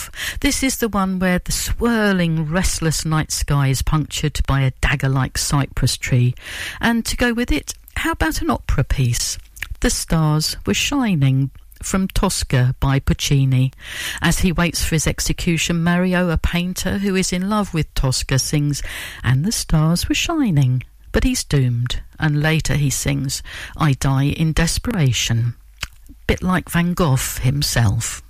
This 0.41 0.61
is 0.61 0.77
the 0.77 0.89
one 0.89 1.19
where 1.19 1.39
the 1.39 1.53
swirling, 1.53 2.49
restless 2.49 3.05
night 3.05 3.31
sky 3.31 3.69
is 3.69 3.81
punctured 3.81 4.41
by 4.45 4.61
a 4.61 4.71
dagger 4.81 5.09
like 5.09 5.37
cypress 5.37 5.95
tree. 5.95 6.35
And 6.81 7.05
to 7.05 7.15
go 7.15 7.31
with 7.31 7.49
it, 7.49 7.73
how 7.95 8.11
about 8.11 8.41
an 8.41 8.49
opera 8.49 8.83
piece? 8.83 9.37
The 9.79 9.89
stars 9.89 10.57
were 10.65 10.73
shining 10.73 11.51
from 11.83 12.07
Tosca 12.07 12.75
by 12.79 12.99
Puccini. 12.99 13.71
As 14.21 14.39
he 14.39 14.51
waits 14.51 14.83
for 14.83 14.95
his 14.95 15.07
execution, 15.07 15.83
Mario, 15.83 16.29
a 16.29 16.37
painter 16.37 16.99
who 16.99 17.15
is 17.15 17.33
in 17.33 17.49
love 17.49 17.73
with 17.73 17.93
Tosca, 17.93 18.39
sings, 18.39 18.81
And 19.23 19.45
the 19.45 19.51
stars 19.51 20.07
were 20.07 20.15
shining. 20.15 20.83
But 21.11 21.23
he's 21.23 21.43
doomed, 21.43 22.01
and 22.19 22.41
later 22.41 22.75
he 22.75 22.89
sings, 22.89 23.43
I 23.75 23.93
die 23.93 24.25
in 24.25 24.53
desperation. 24.53 25.55
Bit 26.27 26.41
like 26.41 26.69
Van 26.69 26.93
Gogh 26.93 27.17
himself. 27.41 28.21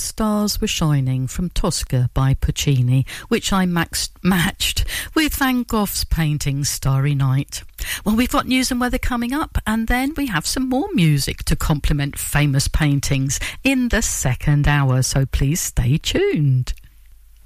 Stars 0.00 0.60
Were 0.60 0.66
Shining 0.66 1.26
from 1.26 1.50
Tosca 1.50 2.10
by 2.14 2.34
Puccini, 2.34 3.06
which 3.28 3.52
I 3.52 3.64
maxed, 3.64 4.10
matched 4.22 4.84
with 5.14 5.34
Van 5.34 5.62
Gogh's 5.62 6.04
painting 6.04 6.64
Starry 6.64 7.14
Night. 7.14 7.62
Well, 8.04 8.16
we've 8.16 8.30
got 8.30 8.46
news 8.46 8.70
and 8.70 8.80
weather 8.80 8.98
coming 8.98 9.32
up, 9.32 9.58
and 9.66 9.86
then 9.86 10.14
we 10.16 10.26
have 10.26 10.46
some 10.46 10.68
more 10.68 10.88
music 10.92 11.44
to 11.44 11.56
complement 11.56 12.18
famous 12.18 12.68
paintings 12.68 13.38
in 13.62 13.88
the 13.88 14.02
second 14.02 14.66
hour, 14.66 15.02
so 15.02 15.26
please 15.26 15.60
stay 15.60 15.96
tuned. 15.96 16.74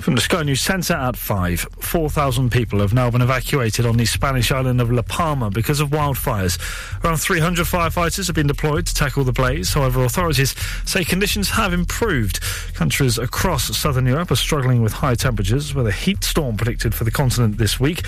From 0.00 0.14
the 0.14 0.22
Sky 0.22 0.42
News 0.42 0.62
Centre 0.62 0.94
at 0.94 1.14
5, 1.14 1.60
4,000 1.78 2.50
people 2.50 2.80
have 2.80 2.94
now 2.94 3.10
been 3.10 3.20
evacuated 3.20 3.84
on 3.84 3.98
the 3.98 4.06
Spanish 4.06 4.50
island 4.50 4.80
of 4.80 4.90
La 4.90 5.02
Palma 5.02 5.50
because 5.50 5.78
of 5.78 5.90
wildfires. 5.90 6.58
Around 7.04 7.18
300 7.18 7.66
firefighters 7.66 8.26
have 8.26 8.34
been 8.34 8.46
deployed 8.46 8.86
to 8.86 8.94
tackle 8.94 9.24
the 9.24 9.32
blaze. 9.32 9.74
However, 9.74 10.02
authorities 10.02 10.54
say 10.86 11.04
conditions 11.04 11.50
have 11.50 11.74
improved. 11.74 12.40
Countries 12.72 13.18
across 13.18 13.76
southern 13.76 14.06
Europe 14.06 14.30
are 14.30 14.36
struggling 14.36 14.80
with 14.80 14.94
high 14.94 15.14
temperatures, 15.14 15.74
with 15.74 15.86
a 15.86 15.92
heat 15.92 16.24
storm 16.24 16.56
predicted 16.56 16.94
for 16.94 17.04
the 17.04 17.10
continent 17.10 17.58
this 17.58 17.78
week. 17.78 18.02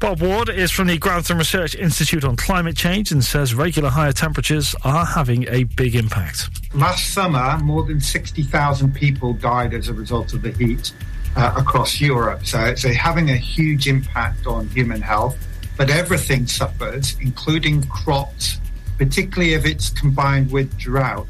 Bob 0.00 0.20
Ward 0.20 0.50
is 0.50 0.70
from 0.70 0.88
the 0.88 0.98
Grantham 0.98 1.38
Research 1.38 1.74
Institute 1.74 2.24
on 2.24 2.36
Climate 2.36 2.76
Change 2.76 3.10
and 3.10 3.24
says 3.24 3.54
regular 3.54 3.88
higher 3.88 4.12
temperatures 4.12 4.76
are 4.84 5.06
having 5.06 5.48
a 5.48 5.64
big 5.64 5.94
impact. 5.96 6.50
Last 6.74 7.14
summer, 7.14 7.58
more 7.62 7.84
than 7.84 8.02
60,000 8.02 8.94
people 8.94 9.32
died 9.32 9.72
as 9.72 9.88
a 9.88 9.94
result 9.94 10.34
of 10.34 10.42
the 10.42 10.52
heat 10.52 10.92
uh, 11.38 11.54
across 11.56 12.00
Europe. 12.00 12.44
So 12.44 12.60
it's 12.64 12.82
having 12.82 13.30
a 13.30 13.36
huge 13.36 13.86
impact 13.86 14.46
on 14.46 14.68
human 14.68 15.00
health, 15.00 15.36
but 15.76 15.88
everything 15.88 16.46
suffers, 16.46 17.16
including 17.20 17.84
crops, 17.84 18.60
particularly 18.98 19.54
if 19.54 19.64
it's 19.64 19.90
combined 19.90 20.50
with 20.50 20.76
drought. 20.76 21.28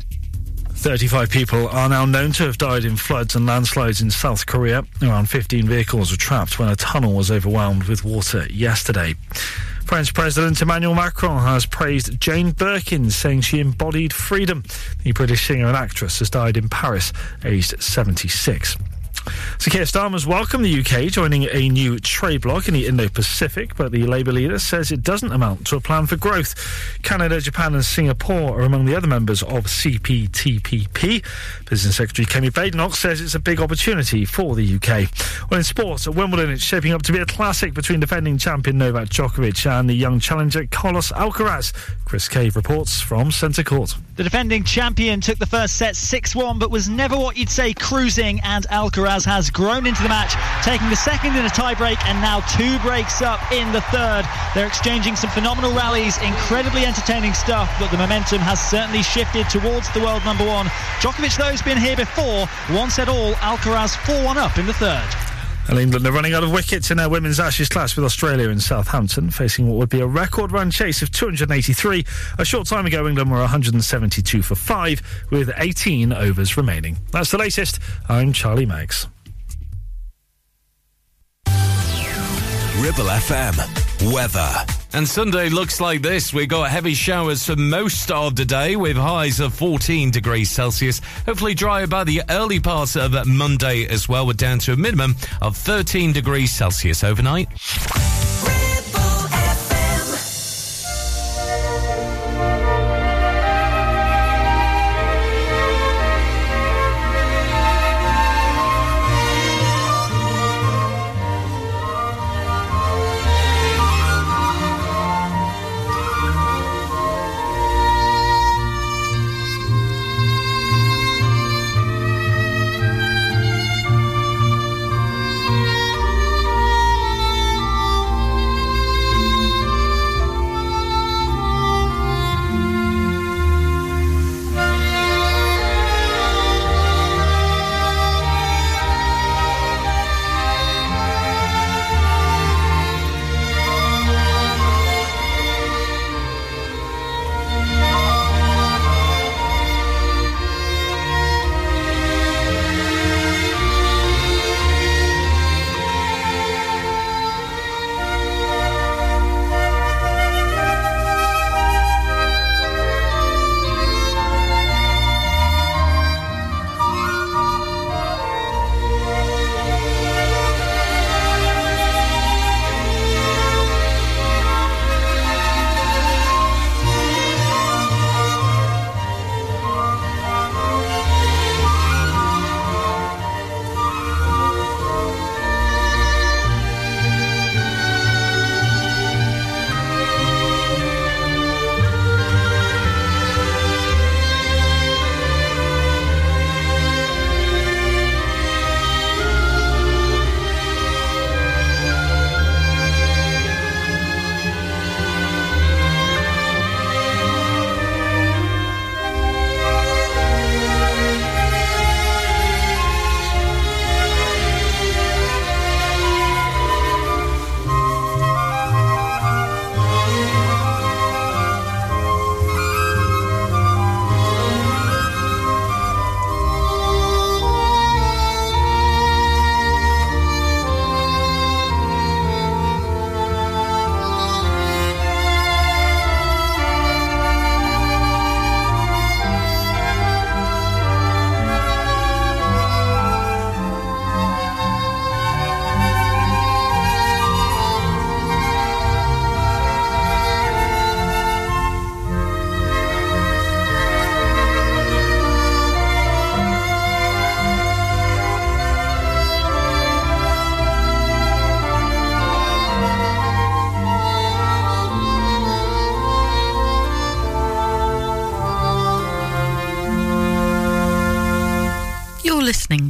35 0.71 1.29
people 1.29 1.69
are 1.69 1.89
now 1.89 2.05
known 2.07 2.31
to 2.33 2.45
have 2.45 2.57
died 2.57 2.85
in 2.85 2.97
floods 2.97 3.35
and 3.35 3.45
landslides 3.47 4.01
in 4.01 4.11
South 4.11 4.47
Korea. 4.47 4.85
Around 5.03 5.29
15 5.29 5.67
vehicles 5.67 6.11
were 6.11 6.17
trapped 6.17 6.59
when 6.59 6.69
a 6.69 6.77
tunnel 6.77 7.13
was 7.15 7.31
overwhelmed 7.31 7.85
with 7.85 8.05
water 8.05 8.47
yesterday. 8.49 9.15
French 9.85 10.15
President 10.15 10.63
Emmanuel 10.63 10.95
Macron 10.95 11.43
has 11.43 11.67
praised 11.67 12.21
Jane 12.21 12.53
Birkin, 12.53 13.11
saying 13.11 13.41
she 13.41 13.59
embodied 13.59 14.13
freedom. 14.13 14.63
The 15.03 15.13
British 15.13 15.47
singer 15.47 15.67
and 15.67 15.77
actress 15.77 16.21
has 16.21 16.31
died 16.31 16.57
in 16.57 16.69
Paris, 16.69 17.13
aged 17.45 17.83
76. 17.83 18.77
So 19.59 19.71
Keir 19.71 19.83
Starmer's 19.83 20.27
welcomed 20.27 20.65
the 20.65 20.81
UK 20.81 21.11
joining 21.11 21.49
a 21.51 21.69
new 21.69 21.99
trade 21.99 22.43
bloc 22.43 22.69
in 22.69 22.75
the 22.75 22.87
Indo-Pacific, 22.87 23.77
but 23.77 23.91
the 23.91 24.07
Labour 24.07 24.33
leader 24.33 24.59
says 24.59 24.93
it 24.93 25.03
doesn't 25.03 25.33
amount 25.33 25.67
to 25.67 25.77
a 25.77 25.81
plan 25.81 26.07
for 26.07 26.17
growth. 26.17 26.55
Canada, 27.03 27.41
Japan 27.41 27.75
and 27.75 27.85
Singapore 27.85 28.61
are 28.61 28.63
among 28.63 28.85
the 28.85 28.97
other 28.97 29.09
members 29.09 29.43
of 29.43 29.65
CPTPP. 29.65 31.25
Business 31.69 31.97
Secretary 31.97 32.25
Kemi 32.25 32.53
Badenoch 32.53 32.95
says 32.95 33.21
it's 33.21 33.35
a 33.35 33.41
big 33.41 33.61
opportunity 33.61 34.25
for 34.25 34.55
the 34.55 34.77
UK. 34.77 35.11
Well, 35.51 35.59
in 35.59 35.65
sports, 35.65 36.07
at 36.07 36.15
Wimbledon, 36.15 36.51
it's 36.51 36.63
shaping 36.63 36.93
up 36.93 37.03
to 37.03 37.13
be 37.13 37.19
a 37.19 37.27
classic 37.27 37.75
between 37.75 37.99
defending 37.99 38.39
champion 38.39 38.79
Novak 38.79 39.09
Djokovic 39.09 39.69
and 39.69 39.91
the 39.91 39.95
young 39.95 40.21
challenger 40.21 40.67
Carlos 40.71 41.11
Alcaraz. 41.13 41.73
Chris 42.05 42.29
Cave 42.29 42.55
reports 42.55 43.01
from 43.01 43.33
Centre 43.33 43.65
Court. 43.65 43.95
The 44.17 44.23
defending 44.23 44.65
champion 44.65 45.21
took 45.21 45.39
the 45.39 45.47
first 45.47 45.77
set 45.77 45.95
6-1, 45.95 46.59
but 46.59 46.71
was 46.71 46.89
never 46.89 47.17
what 47.17 47.37
you'd 47.37 47.51
say 47.51 47.75
cruising, 47.75 48.41
and 48.41 48.67
Alcaraz 48.69 49.08
has 49.09 49.51
grown 49.51 49.87
into 49.87 50.03
the 50.03 50.09
match, 50.09 50.35
taking 50.63 50.89
the 50.91 50.97
second 50.97 51.37
in 51.37 51.47
a 51.47 51.49
tiebreak 51.49 51.97
and 52.05 52.21
now 52.21 52.41
two 52.41 52.79
breaks 52.81 53.23
up 53.23 53.41
in 53.53 53.73
the 53.73 53.81
third. 53.93 54.25
They're 54.55 54.67
exchanging 54.67 55.17
some 55.17 55.31
phenomenal 55.31 55.73
rallies, 55.73 56.19
incredibly 56.19 56.85
entertaining 56.85 57.33
stuff, 57.33 57.75
but 57.79 57.91
the 57.91 57.97
momentum 57.97 58.41
has 58.41 58.61
certainly 58.61 59.03
shifted 59.03 59.49
towards 59.49 59.93
the 59.95 60.01
world 60.01 60.25
number 60.25 60.47
one. 60.47 60.67
Djokovic, 61.01 61.37
though, 61.39 61.45
has 61.45 61.63
been 61.63 61.79
here 61.79 61.97
before. 61.97 62.47
One 62.77 62.91
set 62.91 63.09
all, 63.09 63.33
Alcaraz 63.35 63.95
4-1 63.97 64.37
up 64.37 64.59
in 64.59 64.67
the 64.67 64.75
third. 64.75 65.38
And 65.69 65.79
England 65.79 66.07
are 66.07 66.13
running 66.13 66.33
out 66.33 66.43
of 66.43 66.51
wickets 66.51 66.91
in 66.91 66.97
their 66.97 67.11
women's 67.11 67.39
Ashes 67.39 67.69
clash 67.69 67.95
with 67.95 68.05
Australia 68.05 68.49
in 68.49 68.59
Southampton, 68.59 69.31
facing 69.31 69.69
what 69.69 69.77
would 69.77 69.91
be 69.91 70.01
a 70.01 70.07
record 70.07 70.51
run 70.51 70.71
chase 70.71 71.03
of 71.03 71.11
283. 71.13 72.07
A 72.39 72.45
short 72.45 72.67
time 72.67 72.87
ago, 72.87 73.07
England 73.07 73.31
were 73.31 73.39
172 73.39 74.43
for 74.43 74.55
five, 74.55 75.03
with 75.31 75.51
18 75.59 76.13
overs 76.15 76.57
remaining. 76.57 76.97
That's 77.13 77.31
the 77.31 77.39
latest. 77.39 77.81
I'm 78.09 78.33
Charlie 78.33 78.67
Meggs. 78.67 79.07
Ribble 82.79 83.11
FM. 83.11 84.13
Weather. 84.15 84.78
And 84.93 85.07
Sunday 85.07 85.51
looks 85.51 85.81
like 85.81 86.01
this. 86.01 86.33
We've 86.33 86.49
got 86.49 86.71
heavy 86.71 86.95
showers 86.95 87.45
for 87.45 87.57
most 87.57 88.11
of 88.11 88.37
the 88.37 88.45
day 88.45 88.75
with 88.75 88.97
highs 88.97 89.39
of 89.39 89.53
14 89.55 90.11
degrees 90.11 90.51
Celsius. 90.51 91.01
Hopefully 91.27 91.55
dry 91.55 91.85
by 91.87 92.05
the 92.05 92.23
early 92.31 92.59
parts 92.59 92.97
of 92.97 93.27
Monday 93.27 93.87
as 93.87 94.09
well. 94.09 94.27
We're 94.27 94.33
down 94.33 94.59
to 94.61 94.73
a 94.73 94.77
minimum 94.77 95.17
of 95.43 95.57
13 95.57 96.13
degrees 96.13 96.53
Celsius 96.53 97.05
overnight. 97.05 97.49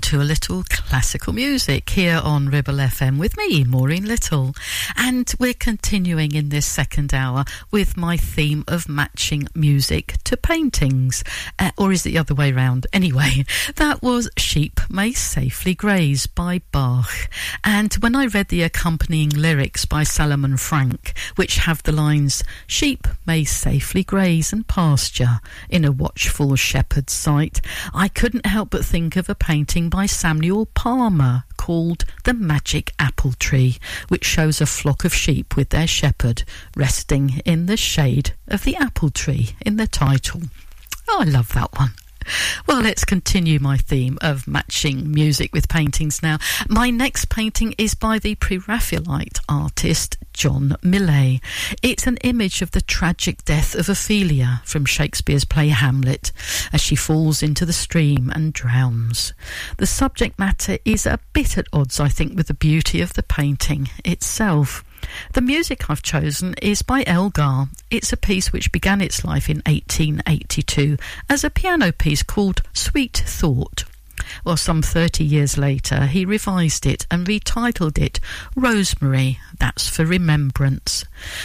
To 0.08 0.22
a 0.22 0.24
little 0.24 0.64
classical 0.70 1.34
music 1.34 1.90
here 1.90 2.18
on 2.24 2.48
Ribble 2.48 2.76
FM 2.76 3.18
with 3.18 3.36
me, 3.36 3.62
Maureen 3.64 4.06
Little. 4.06 4.54
And 4.96 5.30
we're 5.38 5.52
continuing 5.52 6.34
in 6.34 6.48
this 6.48 6.64
second 6.64 7.12
hour 7.12 7.44
with 7.70 7.94
my 7.94 8.16
theme 8.16 8.64
of 8.66 8.88
matching 8.88 9.48
music 9.54 10.14
to 10.24 10.38
paintings. 10.38 11.22
Uh, 11.58 11.72
or 11.76 11.92
is 11.92 12.06
it 12.06 12.10
the 12.10 12.18
other 12.18 12.34
way 12.34 12.52
round? 12.52 12.86
Anyway, 12.90 13.44
that 13.76 14.00
was 14.02 14.30
Sheep 14.38 14.80
May 14.88 15.12
Safely 15.12 15.74
Graze 15.74 16.26
by 16.26 16.62
Bach. 16.72 17.12
And 17.62 17.92
when 17.94 18.16
I 18.16 18.26
read 18.26 18.48
the 18.48 18.62
accompanying 18.62 19.28
lyrics 19.28 19.84
by 19.84 20.04
Salomon 20.04 20.56
Franck, 20.56 21.12
which 21.36 21.58
have 21.58 21.82
the 21.82 21.92
lines, 21.92 22.42
Sheep 22.66 23.06
may 23.26 23.44
safely 23.44 24.04
graze 24.04 24.54
and 24.54 24.66
pasture 24.66 25.40
in 25.68 25.84
a 25.84 25.92
watchful 25.92 26.56
shepherd's 26.56 27.12
sight, 27.12 27.60
I 27.92 28.08
couldn't 28.08 28.46
help 28.46 28.70
but 28.70 28.86
think 28.86 29.14
of 29.16 29.28
a 29.28 29.34
painting 29.34 29.90
by 29.90 29.97
Samuel 30.06 30.66
Palmer 30.66 31.44
called 31.56 32.04
The 32.24 32.34
Magic 32.34 32.92
Apple 32.98 33.32
Tree, 33.38 33.78
which 34.08 34.24
shows 34.24 34.60
a 34.60 34.66
flock 34.66 35.04
of 35.04 35.14
sheep 35.14 35.56
with 35.56 35.70
their 35.70 35.86
shepherd 35.86 36.44
resting 36.76 37.40
in 37.44 37.66
the 37.66 37.76
shade 37.76 38.32
of 38.46 38.64
the 38.64 38.76
apple 38.76 39.10
tree 39.10 39.50
in 39.60 39.76
the 39.76 39.86
title. 39.86 40.42
Oh, 41.08 41.20
I 41.20 41.24
love 41.24 41.52
that 41.54 41.78
one. 41.78 41.92
Well, 42.66 42.80
let's 42.80 43.04
continue 43.04 43.58
my 43.58 43.76
theme 43.76 44.18
of 44.20 44.46
matching 44.46 45.10
music 45.10 45.52
with 45.52 45.68
paintings 45.68 46.22
now. 46.22 46.38
My 46.68 46.90
next 46.90 47.28
painting 47.28 47.74
is 47.78 47.94
by 47.94 48.18
the 48.18 48.34
Pre 48.36 48.58
Raphaelite 48.58 49.38
artist 49.48 50.18
John 50.32 50.76
Millais. 50.82 51.40
It's 51.82 52.06
an 52.06 52.16
image 52.18 52.62
of 52.62 52.70
the 52.70 52.80
tragic 52.80 53.44
death 53.44 53.74
of 53.74 53.88
Ophelia 53.88 54.62
from 54.64 54.84
Shakespeare's 54.84 55.44
play 55.44 55.68
Hamlet 55.68 56.32
as 56.72 56.80
she 56.80 56.94
falls 56.94 57.42
into 57.42 57.66
the 57.66 57.72
stream 57.72 58.30
and 58.34 58.52
drowns. 58.52 59.32
The 59.78 59.86
subject 59.86 60.38
matter 60.38 60.78
is 60.84 61.06
a 61.06 61.18
bit 61.32 61.58
at 61.58 61.66
odds, 61.72 61.98
I 61.98 62.08
think, 62.08 62.36
with 62.36 62.48
the 62.48 62.54
beauty 62.54 63.00
of 63.00 63.14
the 63.14 63.22
painting 63.22 63.88
itself. 64.04 64.84
The 65.32 65.40
music 65.40 65.88
I've 65.88 66.02
chosen 66.02 66.54
is 66.62 66.82
by 66.82 67.04
Elgar. 67.06 67.66
It's 67.90 68.12
a 68.12 68.16
piece 68.16 68.52
which 68.52 68.72
began 68.72 69.00
its 69.00 69.24
life 69.24 69.48
in 69.48 69.62
1882 69.66 70.96
as 71.28 71.44
a 71.44 71.50
piano 71.50 71.92
piece 71.92 72.22
called 72.22 72.62
Sweet 72.72 73.16
Thought. 73.26 73.84
Well, 74.44 74.56
some 74.56 74.82
30 74.82 75.24
years 75.24 75.56
later, 75.56 76.06
he 76.06 76.24
revised 76.24 76.86
it 76.86 77.06
and 77.10 77.26
retitled 77.26 77.98
it 77.98 78.20
Rosemary, 78.54 79.38
that's 79.58 79.88
for 79.88 80.04
remembrance. 80.04 81.04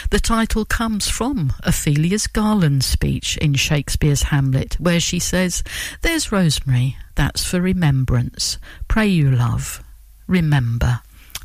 The 0.10 0.20
title 0.20 0.66
comes 0.66 1.10
from 1.10 1.54
Ophelia's 1.66 2.28
garland 2.28 2.84
speech 2.84 3.38
in 3.38 3.54
Shakespeare's 3.54 4.24
Hamlet, 4.24 4.80
where 4.80 5.00
she 5.00 5.20
says, 5.20 5.64
There's 6.02 6.32
rosemary, 6.32 6.98
that's 7.16 7.44
for 7.44 7.62
remembrance. 7.62 8.58
Pray 8.88 9.08
you, 9.08 9.32
love, 9.32 9.84
remember. 10.28 11.02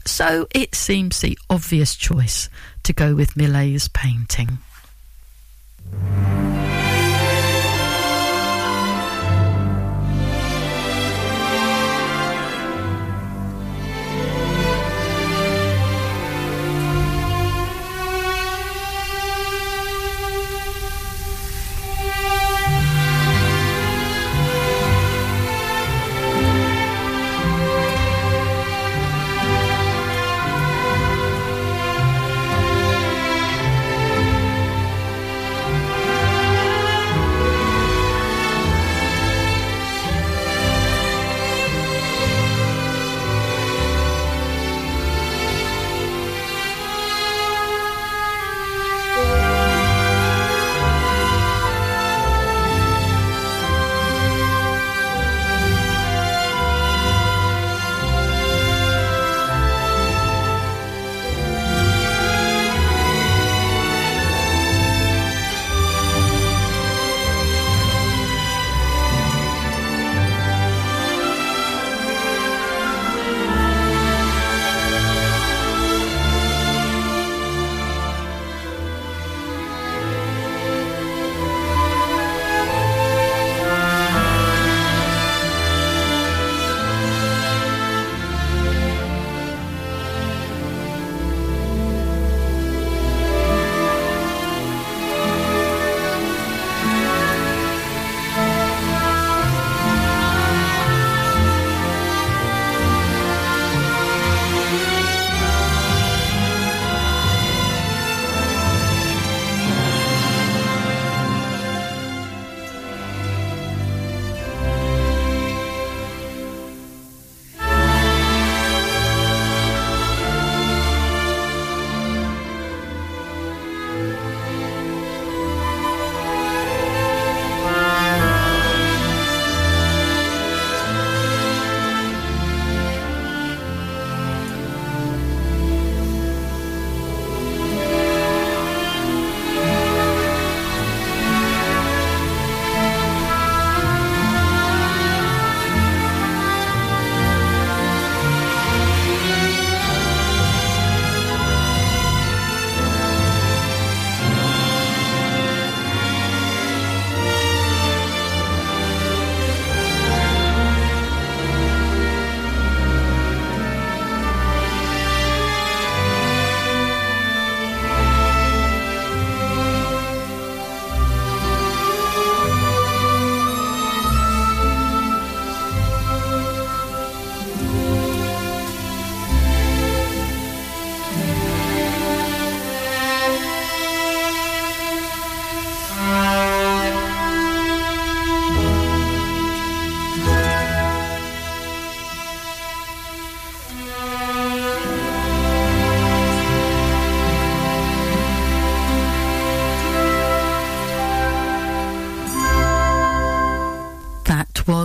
So 0.08 0.48
it 0.52 0.74
seems 0.74 1.20
the 1.20 1.38
obvious 1.50 1.94
choice 1.94 2.48
to 2.82 2.92
go 2.94 3.14
with 3.14 3.36
Millais's 3.36 3.88
painting. 3.88 4.58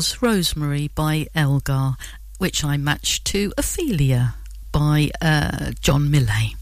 Was 0.03 0.21
Rosemary 0.21 0.89
by 0.89 1.27
Elgar, 1.33 1.95
which 2.37 2.65
I 2.65 2.75
matched 2.75 3.23
to 3.27 3.53
Ophelia 3.57 4.35
by 4.73 5.11
uh, 5.21 5.71
John 5.79 6.11
Millais. 6.11 6.55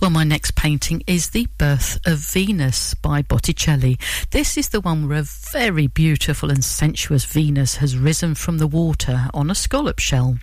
Well, 0.00 0.10
my 0.10 0.24
next 0.24 0.54
painting 0.56 1.02
is 1.06 1.30
The 1.30 1.46
Birth 1.58 1.98
of 2.06 2.18
Venus 2.18 2.94
by 2.94 3.22
Botticelli. 3.22 3.98
This 4.30 4.56
is 4.56 4.70
the 4.70 4.80
one 4.80 5.08
where 5.08 5.18
a 5.18 5.22
very 5.22 5.86
beautiful 5.86 6.50
and 6.50 6.64
sensuous 6.64 7.24
Venus 7.24 7.76
has 7.76 7.96
risen 7.96 8.34
from 8.34 8.58
the 8.58 8.66
water 8.66 9.28
on 9.34 9.50
a 9.50 9.54
scallop 9.54 9.98
shell. 9.98 10.38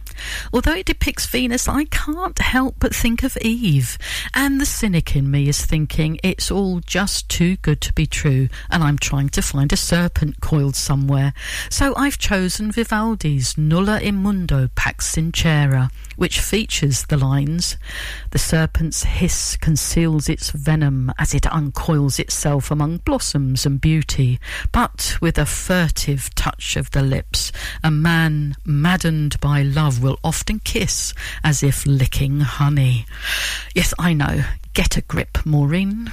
Although 0.53 0.73
it 0.75 0.85
depicts 0.85 1.25
Venus, 1.25 1.67
I 1.67 1.85
can't 1.85 2.37
help 2.39 2.75
but 2.79 2.93
think 2.93 3.23
of 3.23 3.37
Eve. 3.37 3.97
And 4.33 4.59
the 4.61 4.65
cynic 4.65 5.15
in 5.15 5.29
me 5.31 5.47
is 5.47 5.65
thinking 5.65 6.19
it's 6.23 6.51
all 6.51 6.79
just 6.79 7.29
too 7.29 7.57
good 7.57 7.81
to 7.81 7.93
be 7.93 8.05
true, 8.05 8.49
and 8.69 8.83
I'm 8.83 8.97
trying 8.97 9.29
to 9.29 9.41
find 9.41 9.71
a 9.73 9.77
serpent 9.77 10.41
coiled 10.41 10.75
somewhere. 10.75 11.33
So 11.69 11.95
I've 11.95 12.17
chosen 12.17 12.71
Vivaldi's 12.71 13.57
Nulla 13.57 13.99
in 13.99 14.15
Mundo 14.15 14.69
Pax 14.75 15.15
Sincera, 15.15 15.89
which 16.17 16.41
features 16.41 17.05
the 17.05 17.15
lines 17.17 17.77
The 18.31 18.39
serpent's 18.39 19.03
hiss 19.03 19.55
conceals 19.55 20.27
its 20.27 20.49
venom 20.51 21.11
as 21.17 21.33
it 21.33 21.45
uncoils 21.49 22.19
itself 22.19 22.69
among 22.69 22.97
blossoms 22.97 23.65
and 23.65 23.79
beauty, 23.79 24.39
but 24.71 25.17
with 25.21 25.37
a 25.37 25.45
furtive 25.45 26.33
touch 26.35 26.75
of 26.75 26.91
the 26.91 27.01
lips, 27.01 27.51
a 27.83 27.91
man 27.91 28.55
maddened 28.65 29.39
by 29.39 29.61
love 29.61 30.03
will 30.03 30.19
often 30.23 30.59
kiss 30.59 31.13
as 31.43 31.63
if 31.63 31.85
licking 31.85 32.41
honey. 32.41 33.05
Yes, 33.73 33.93
I 33.97 34.13
know. 34.13 34.43
Get 34.73 34.97
a 34.97 35.01
grip, 35.01 35.45
Maureen. 35.45 36.11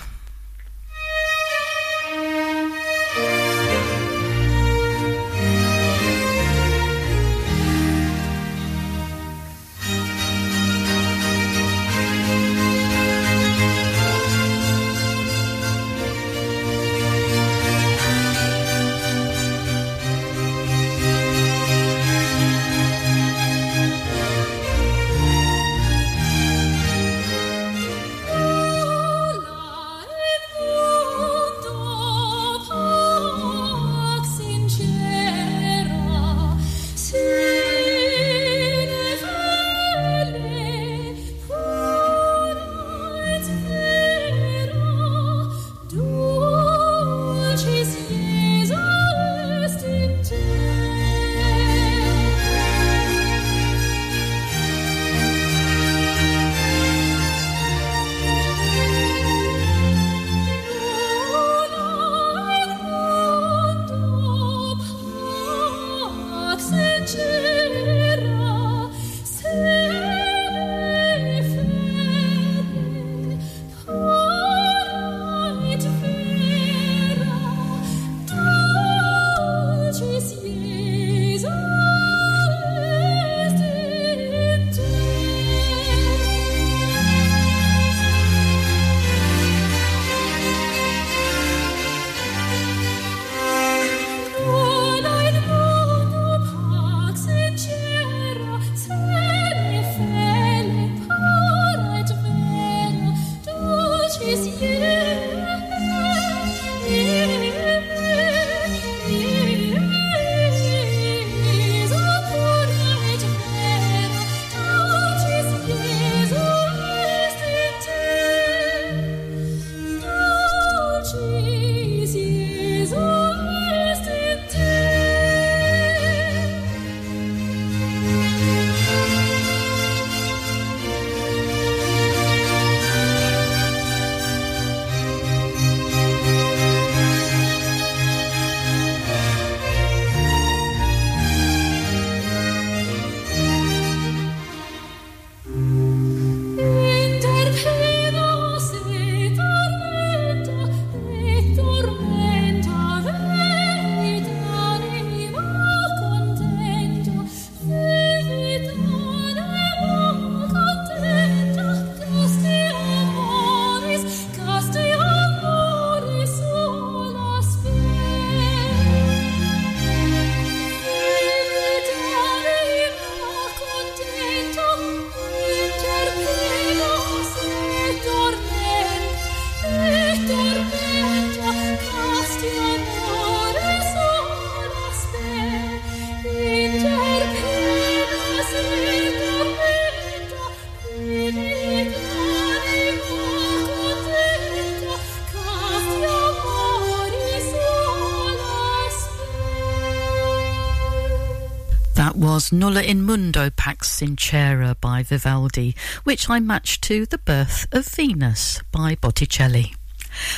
Was 202.34 202.50
Nulla 202.50 202.82
in 202.82 203.04
Mundo 203.04 203.48
Pax 203.48 203.88
Sincera 203.88 204.74
by 204.80 205.04
Vivaldi, 205.04 205.76
which 206.02 206.28
I 206.28 206.40
matched 206.40 206.82
to 206.82 207.06
The 207.06 207.18
Birth 207.18 207.68
of 207.70 207.86
Venus 207.86 208.60
by 208.72 208.96
Botticelli. 208.96 209.76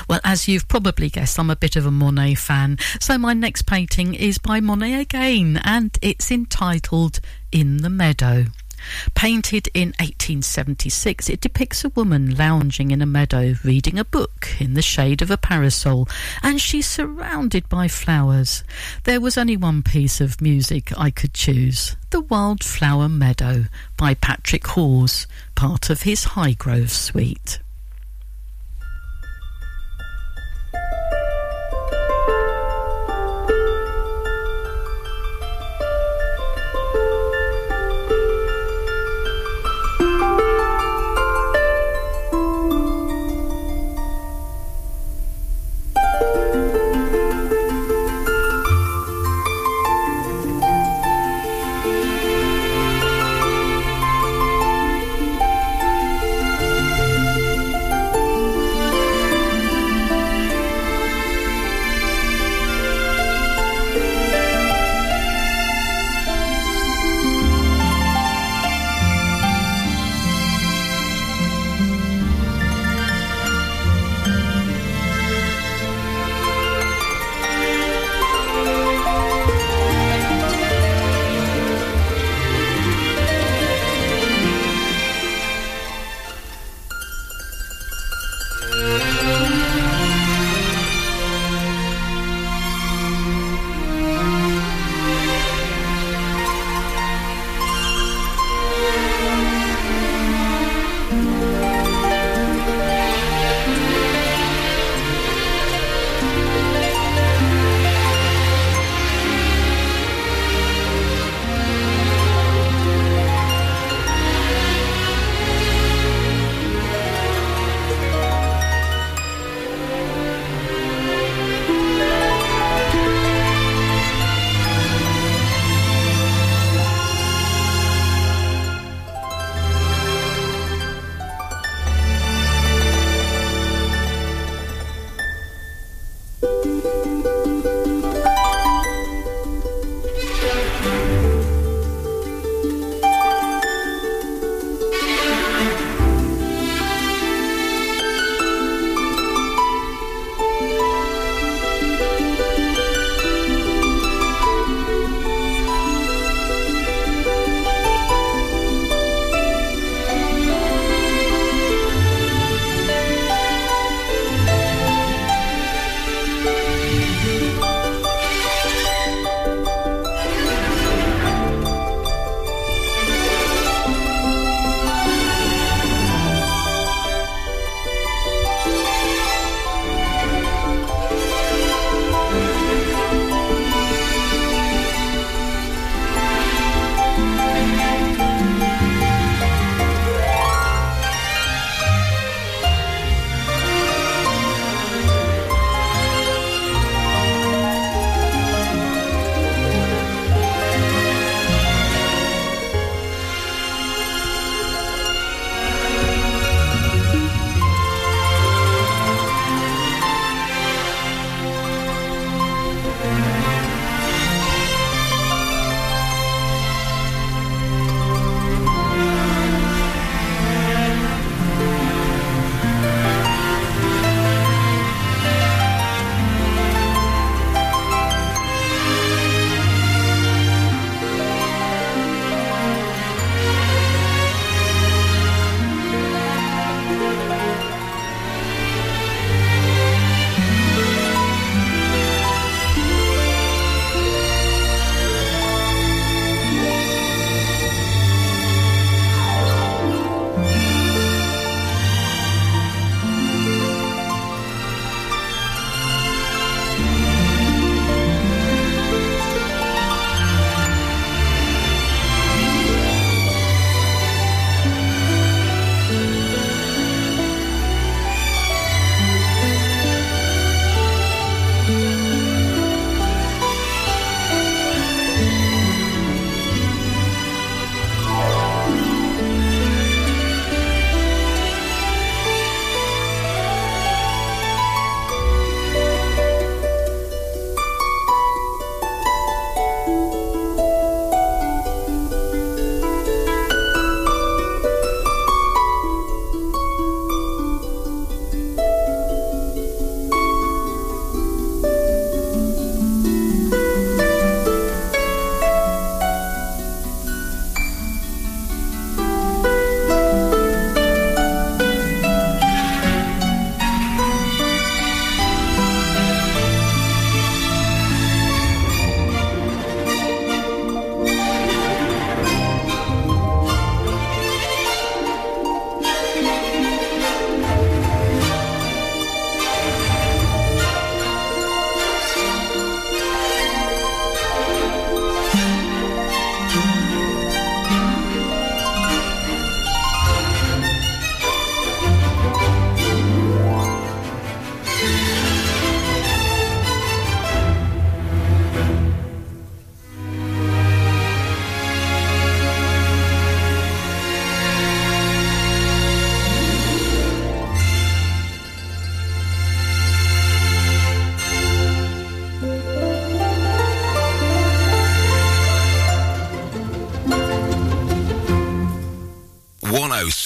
Well, 0.07 0.21
as 0.23 0.47
you've 0.47 0.69
probably 0.69 1.09
guessed, 1.09 1.39
I'm 1.39 1.49
a 1.49 1.57
bit 1.57 1.75
of 1.75 1.87
a 1.87 1.91
Monet 1.91 2.35
fan, 2.35 2.77
so 3.01 3.17
my 3.17 3.33
next 3.33 3.63
painting 3.63 4.13
is 4.13 4.37
by 4.37 4.61
Monet 4.61 5.01
again, 5.01 5.59
and 5.65 5.97
it's 6.03 6.31
entitled 6.31 7.21
In 7.51 7.79
the 7.79 7.89
Meadow. 7.89 8.45
Painted 9.15 9.69
in 9.75 9.89
1876, 9.99 11.29
it 11.29 11.41
depicts 11.41 11.85
a 11.85 11.91
woman 11.91 12.35
lounging 12.35 12.91
in 12.91 13.03
a 13.03 13.07
meadow 13.07 13.55
reading 13.65 13.99
a 13.99 14.05
book 14.05 14.49
in 14.59 14.75
the 14.75 14.83
shade 14.83 15.23
of 15.23 15.31
a 15.31 15.37
parasol, 15.37 16.09
and 16.43 16.61
she's 16.61 16.87
surrounded 16.87 17.69
by 17.69 17.89
flowers. 17.89 18.65
There 19.05 19.21
was 19.21 19.37
only 19.37 19.57
one 19.57 19.83
piece 19.83 20.21
of 20.21 20.41
music 20.41 20.93
I 20.97 21.11
could 21.11 21.35
choose 21.35 21.97
The 22.11 22.21
Wildflower 22.21 23.09
Meadow 23.09 23.65
by 23.97 24.15
Patrick 24.15 24.67
Hawes, 24.69 25.27
part 25.55 25.91
of 25.91 26.03
his 26.03 26.25
Highgrove 26.25 26.91
suite. 26.91 27.59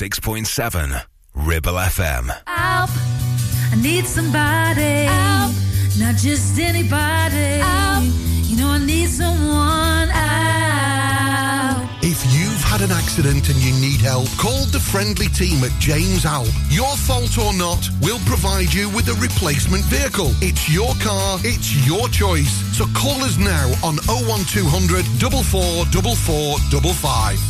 106.7 0.01 1.05
Ribble 1.35 1.75
FM. 1.75 2.31
Help. 2.47 2.89
I 3.71 3.77
need 3.83 4.07
somebody. 4.07 5.05
Help. 5.05 5.53
Not 5.99 6.17
just 6.17 6.59
anybody. 6.59 7.61
Help. 7.61 8.05
You 8.49 8.57
know, 8.57 8.71
I 8.71 8.79
need 8.79 9.11
someone. 9.11 10.09
Help. 10.09 10.21
If 12.03 12.25
you've 12.33 12.63
had 12.65 12.81
an 12.81 12.93
accident 12.93 13.51
and 13.51 13.59
you 13.59 13.75
need 13.75 14.01
help, 14.01 14.27
call 14.39 14.65
the 14.73 14.81
friendly 14.81 15.29
team 15.29 15.63
at 15.65 15.79
James 15.79 16.25
Alpe. 16.25 16.51
Your 16.71 16.97
fault 16.97 17.37
or 17.37 17.53
not, 17.53 17.87
we'll 18.01 18.21
provide 18.21 18.73
you 18.73 18.89
with 18.97 19.07
a 19.11 19.15
replacement 19.21 19.85
vehicle. 19.85 20.33
It's 20.41 20.67
your 20.67 20.95
car, 21.05 21.39
it's 21.45 21.77
your 21.87 22.09
choice. 22.09 22.49
So 22.75 22.87
call 22.97 23.21
us 23.21 23.37
now 23.37 23.69
on 23.85 23.97
01200 24.09 25.05
444455. 25.21 27.50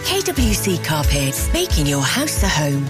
KWC 0.05 0.83
Carpets, 0.83 1.51
making 1.53 1.85
your 1.85 2.01
house 2.01 2.43
a 2.43 2.49
home. 2.49 2.85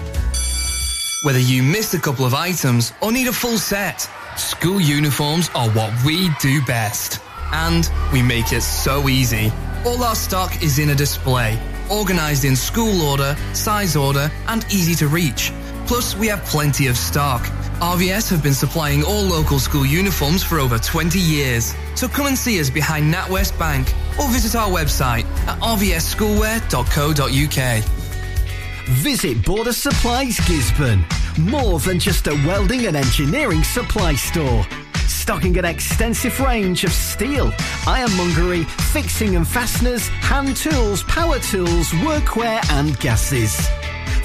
Whether 1.22 1.38
you 1.38 1.62
miss 1.62 1.94
a 1.94 2.00
couple 2.00 2.24
of 2.24 2.34
items 2.34 2.92
or 3.00 3.12
need 3.12 3.28
a 3.28 3.32
full 3.32 3.58
set, 3.58 4.08
school 4.36 4.80
uniforms 4.80 5.48
are 5.54 5.70
what 5.70 5.92
we 6.04 6.30
do 6.40 6.64
best. 6.64 7.20
And 7.52 7.88
we 8.12 8.22
make 8.22 8.52
it 8.52 8.62
so 8.62 9.08
easy. 9.08 9.52
All 9.84 10.02
our 10.02 10.14
stock 10.14 10.62
is 10.62 10.78
in 10.78 10.90
a 10.90 10.94
display, 10.94 11.60
organised 11.90 12.44
in 12.44 12.56
school 12.56 13.02
order, 13.02 13.36
size 13.52 13.94
order, 13.94 14.30
and 14.48 14.64
easy 14.72 14.94
to 14.96 15.08
reach. 15.08 15.52
Plus, 15.86 16.16
we 16.16 16.26
have 16.28 16.42
plenty 16.44 16.86
of 16.86 16.96
stock. 16.96 17.42
RVS 17.80 18.30
have 18.30 18.42
been 18.42 18.54
supplying 18.54 19.04
all 19.04 19.22
local 19.22 19.58
school 19.58 19.84
uniforms 19.84 20.42
for 20.42 20.58
over 20.58 20.78
20 20.78 21.18
years. 21.18 21.74
So 22.02 22.08
come 22.08 22.26
and 22.26 22.36
see 22.36 22.60
us 22.60 22.68
behind 22.68 23.14
NatWest 23.14 23.56
Bank 23.60 23.86
or 24.18 24.26
visit 24.30 24.56
our 24.56 24.68
website 24.68 25.24
at 25.46 25.60
rvsschoolwear.co.uk. 25.60 27.84
Visit 29.04 29.44
Border 29.44 29.72
Supplies 29.72 30.36
Gisburn. 30.38 31.04
More 31.38 31.78
than 31.78 32.00
just 32.00 32.26
a 32.26 32.32
welding 32.44 32.86
and 32.86 32.96
engineering 32.96 33.62
supply 33.62 34.16
store. 34.16 34.66
Stocking 35.06 35.56
an 35.58 35.64
extensive 35.64 36.40
range 36.40 36.82
of 36.82 36.90
steel, 36.90 37.52
ironmongery, 37.86 38.64
fixing 38.64 39.36
and 39.36 39.46
fasteners, 39.46 40.08
hand 40.08 40.56
tools, 40.56 41.04
power 41.04 41.38
tools, 41.38 41.90
workwear 41.90 42.68
and 42.72 42.98
gases. 42.98 43.68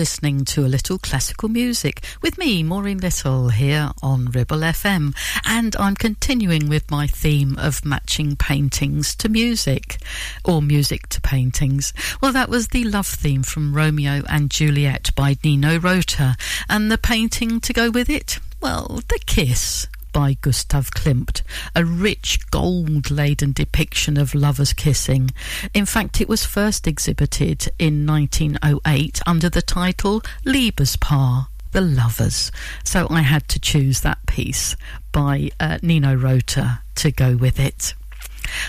Listening 0.00 0.46
to 0.46 0.64
a 0.64 0.66
little 0.66 0.96
classical 0.96 1.46
music 1.46 2.02
with 2.22 2.38
me, 2.38 2.62
Maureen 2.62 2.96
Little, 2.96 3.50
here 3.50 3.90
on 4.02 4.30
Ribble 4.30 4.60
FM. 4.60 5.14
And 5.44 5.76
I'm 5.76 5.94
continuing 5.94 6.70
with 6.70 6.90
my 6.90 7.06
theme 7.06 7.58
of 7.58 7.84
matching 7.84 8.34
paintings 8.34 9.14
to 9.16 9.28
music, 9.28 9.98
or 10.42 10.62
music 10.62 11.10
to 11.10 11.20
paintings. 11.20 11.92
Well, 12.22 12.32
that 12.32 12.48
was 12.48 12.68
the 12.68 12.84
love 12.84 13.08
theme 13.08 13.42
from 13.42 13.74
Romeo 13.74 14.22
and 14.26 14.50
Juliet 14.50 15.10
by 15.14 15.36
Nino 15.44 15.78
Rota. 15.78 16.34
And 16.66 16.90
the 16.90 16.96
painting 16.96 17.60
to 17.60 17.74
go 17.74 17.90
with 17.90 18.08
it? 18.08 18.38
Well, 18.58 19.02
The 19.06 19.20
Kiss 19.26 19.86
by 20.12 20.34
Gustav 20.40 20.90
Klimt, 20.90 21.42
a 21.74 21.84
rich 21.84 22.38
gold 22.50 23.10
laden 23.10 23.52
depiction 23.52 24.16
of 24.16 24.34
lovers 24.34 24.72
kissing. 24.72 25.30
In 25.74 25.86
fact, 25.86 26.20
it 26.20 26.28
was 26.28 26.44
first 26.44 26.86
exhibited 26.86 27.68
in 27.78 28.06
1908 28.06 29.20
under 29.26 29.48
the 29.48 29.62
title 29.62 30.22
Liebespaar. 30.44 31.46
The 31.72 31.80
Lovers. 31.80 32.50
So 32.82 33.06
I 33.10 33.22
had 33.22 33.46
to 33.48 33.60
choose 33.60 34.00
that 34.00 34.26
piece 34.26 34.74
by 35.12 35.50
uh, 35.60 35.78
Nino 35.82 36.16
Rota 36.16 36.80
to 36.96 37.12
go 37.12 37.36
with 37.36 37.60
it. 37.60 37.94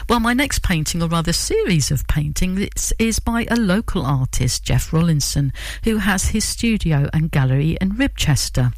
Well, 0.08 0.20
my 0.20 0.34
next 0.34 0.62
painting, 0.62 1.02
or 1.02 1.08
rather 1.08 1.34
series 1.34 1.92
of 1.92 2.08
paintings, 2.08 2.94
is 3.00 3.20
by 3.20 3.48
a 3.50 3.56
local 3.56 4.06
artist, 4.06 4.64
Jeff 4.64 4.92
Rollinson, 4.92 5.52
who 5.84 5.98
has 5.98 6.28
his 6.28 6.44
studio 6.44 7.10
and 7.14 7.32
gallery 7.32 7.78
in 7.82 7.94
Ribchester. 7.94 8.74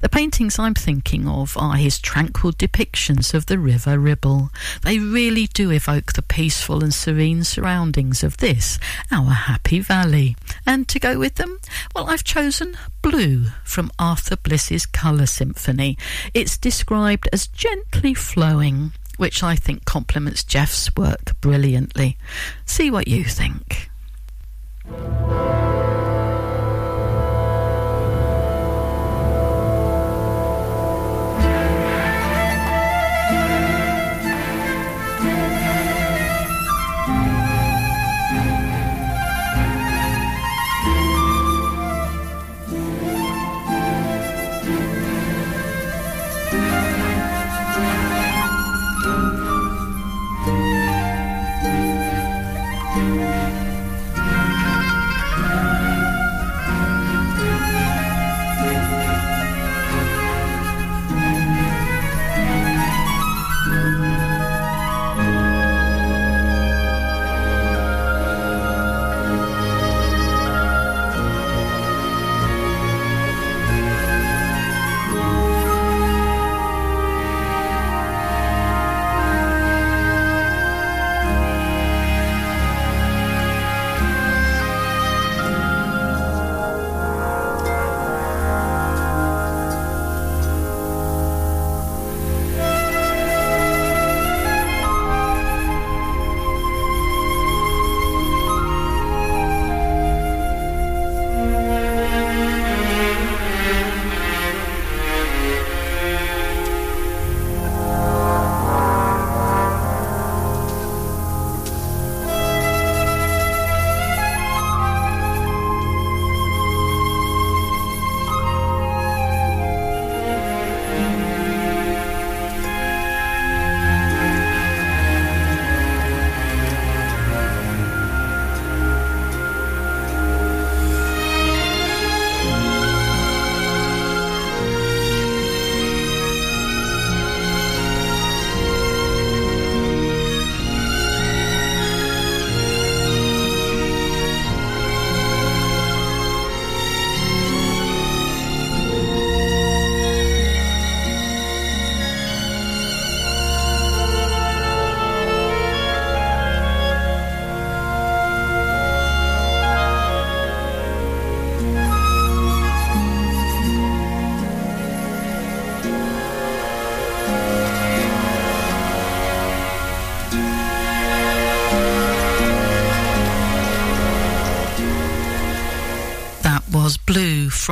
The 0.00 0.08
paintings 0.08 0.58
I'm 0.58 0.74
thinking 0.74 1.26
of 1.26 1.56
are 1.56 1.76
his 1.76 1.98
tranquil 1.98 2.52
depictions 2.52 3.34
of 3.34 3.46
the 3.46 3.58
River 3.58 3.98
Ribble. 3.98 4.50
They 4.82 4.98
really 4.98 5.46
do 5.46 5.70
evoke 5.70 6.12
the 6.12 6.22
peaceful 6.22 6.82
and 6.82 6.92
serene 6.92 7.44
surroundings 7.44 8.22
of 8.22 8.38
this, 8.38 8.78
our 9.10 9.30
happy 9.30 9.80
valley. 9.80 10.36
And 10.66 10.88
to 10.88 10.98
go 10.98 11.18
with 11.18 11.36
them, 11.36 11.58
well, 11.94 12.08
I've 12.10 12.24
chosen 12.24 12.76
Blue 13.02 13.46
from 13.64 13.90
Arthur 13.98 14.36
Bliss's 14.36 14.86
Colour 14.86 15.26
Symphony. 15.26 15.98
It's 16.34 16.58
described 16.58 17.28
as 17.32 17.46
gently 17.46 18.14
flowing, 18.14 18.92
which 19.16 19.42
I 19.42 19.56
think 19.56 19.84
complements 19.84 20.44
Jeff's 20.44 20.94
work 20.96 21.40
brilliantly. 21.40 22.16
See 22.64 22.90
what 22.90 23.08
you 23.08 23.24
think. 23.24 23.90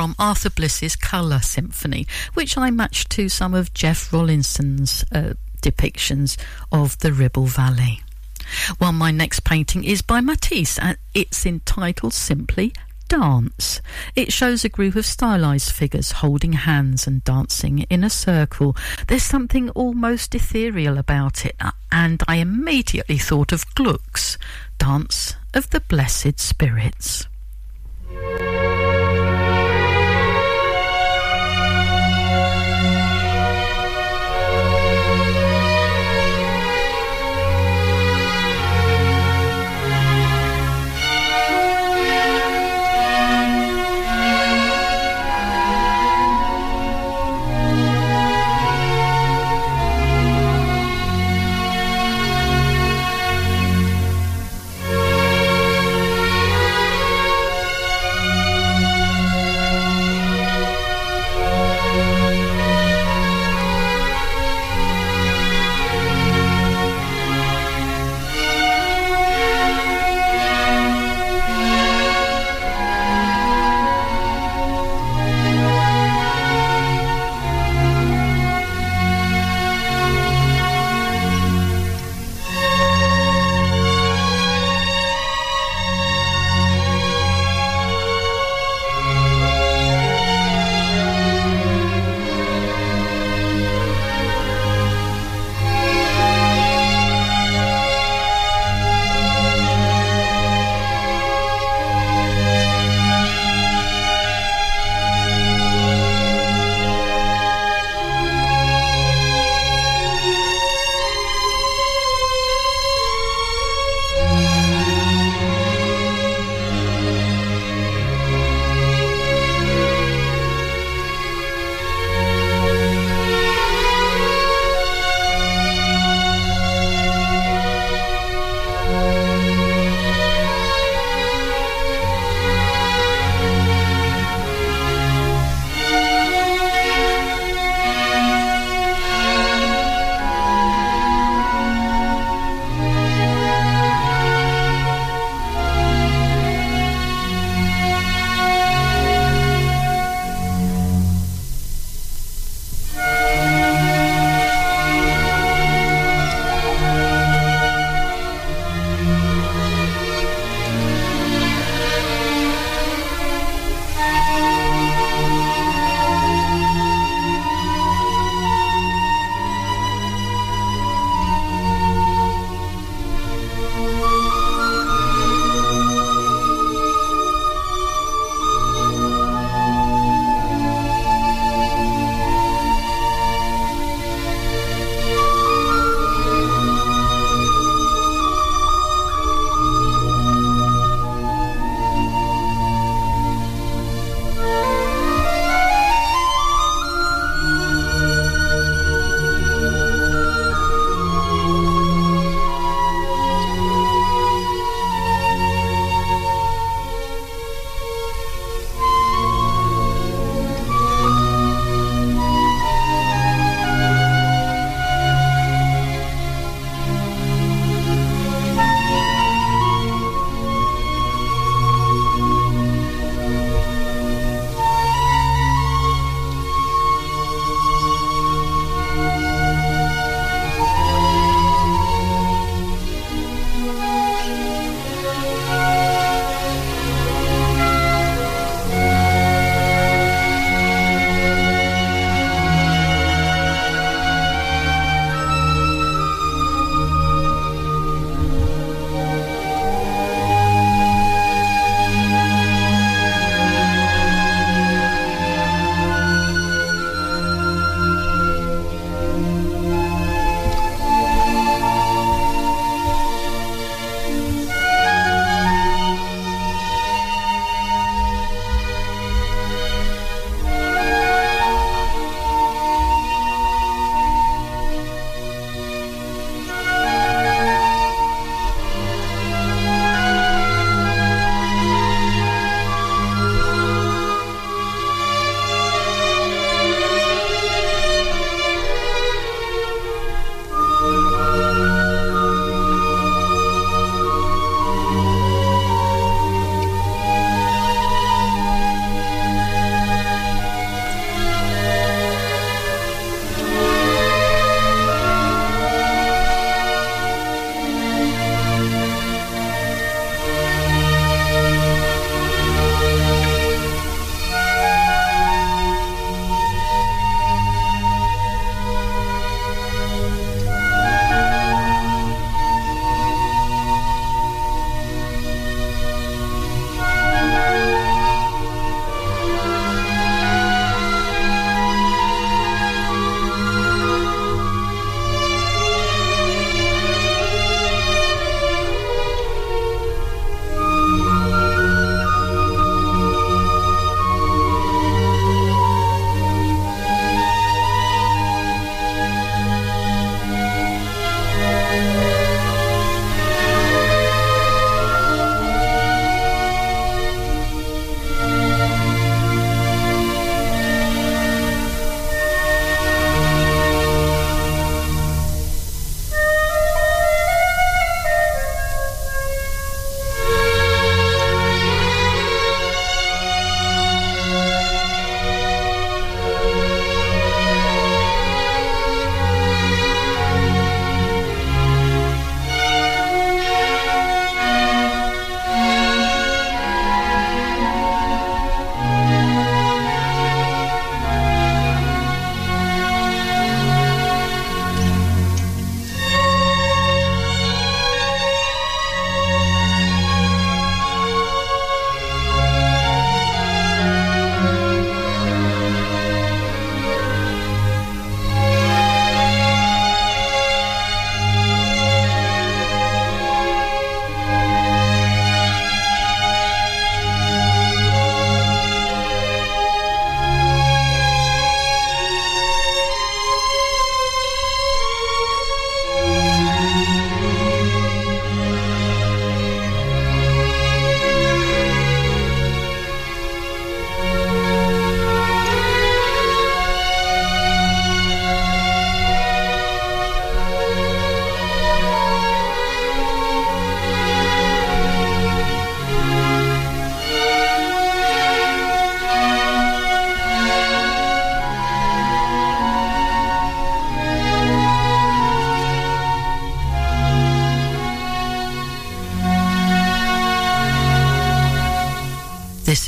From 0.01 0.15
Arthur 0.17 0.49
Bliss's 0.49 0.95
Colour 0.95 1.41
Symphony, 1.41 2.07
which 2.33 2.57
I 2.57 2.71
matched 2.71 3.11
to 3.11 3.29
some 3.29 3.53
of 3.53 3.71
Jeff 3.71 4.11
Rollinson's 4.11 5.05
uh, 5.11 5.33
depictions 5.61 6.37
of 6.71 6.97
the 6.97 7.13
Ribble 7.13 7.45
Valley. 7.45 8.01
Well, 8.79 8.93
my 8.93 9.11
next 9.11 9.43
painting 9.43 9.83
is 9.83 10.01
by 10.01 10.19
Matisse, 10.19 10.79
and 10.79 10.97
it's 11.13 11.45
entitled 11.45 12.15
simply 12.15 12.73
Dance. 13.09 13.79
It 14.15 14.33
shows 14.33 14.65
a 14.65 14.69
group 14.69 14.95
of 14.95 15.05
stylized 15.05 15.71
figures 15.71 16.13
holding 16.13 16.53
hands 16.53 17.05
and 17.05 17.23
dancing 17.23 17.85
in 17.91 18.03
a 18.03 18.09
circle. 18.09 18.75
There's 19.07 19.21
something 19.21 19.69
almost 19.69 20.33
ethereal 20.33 20.97
about 20.97 21.45
it, 21.45 21.55
uh, 21.59 21.73
and 21.91 22.23
I 22.27 22.37
immediately 22.37 23.19
thought 23.19 23.51
of 23.51 23.71
Gluck's 23.75 24.39
Dance 24.79 25.35
of 25.53 25.69
the 25.69 25.81
Blessed 25.81 26.39
Spirits. 26.39 27.27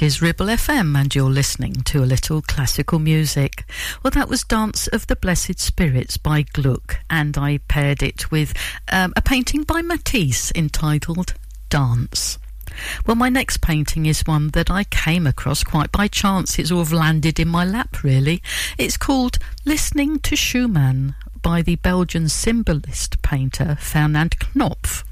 Is 0.04 0.22
Ribble 0.22 0.48
FM, 0.48 1.00
and 1.00 1.16
you're 1.16 1.30
listening 1.30 1.76
to 1.84 2.04
a 2.04 2.06
little 2.06 2.42
classical 2.42 3.00
music. 3.00 3.64
Well, 4.04 4.12
that 4.12 4.28
was 4.28 4.44
Dance 4.44 4.88
of 4.88 5.08
the 5.08 5.16
Blessed 5.16 5.62
Spirits 5.62 6.18
by 6.18 6.42
Gluck, 6.42 6.98
and 7.10 7.38
I 7.38 7.60
paired 7.70 8.04
it 8.04 8.30
with 8.30 8.54
um, 8.92 9.14
a 9.16 9.22
painting 9.22 9.64
by 9.64 9.82
Matisse 9.82 10.52
entitled 10.56 11.36
Dance. 11.70 12.38
Well, 13.06 13.16
my 13.16 13.30
next 13.30 13.62
painting 13.62 14.06
is 14.06 14.28
one 14.28 14.50
that 14.50 14.70
I 14.70 14.84
came 14.84 15.26
across 15.26 15.64
quite 15.64 15.94
by 15.94 16.10
chance. 16.10 16.60
It's 16.60 16.70
of 16.70 16.92
landed 16.92 17.40
in 17.40 17.48
my 17.48 17.64
lap, 17.64 18.04
really. 18.04 18.44
It's 18.78 18.98
called 18.98 19.38
Listening 19.64 20.20
to 20.20 20.36
Schumann 20.36 21.16
by 21.42 21.62
the 21.62 21.78
Belgian 21.78 22.28
symbolist 22.28 23.22
painter 23.22 23.78
Fernand 23.80 24.38
Khnopff. 24.38 25.06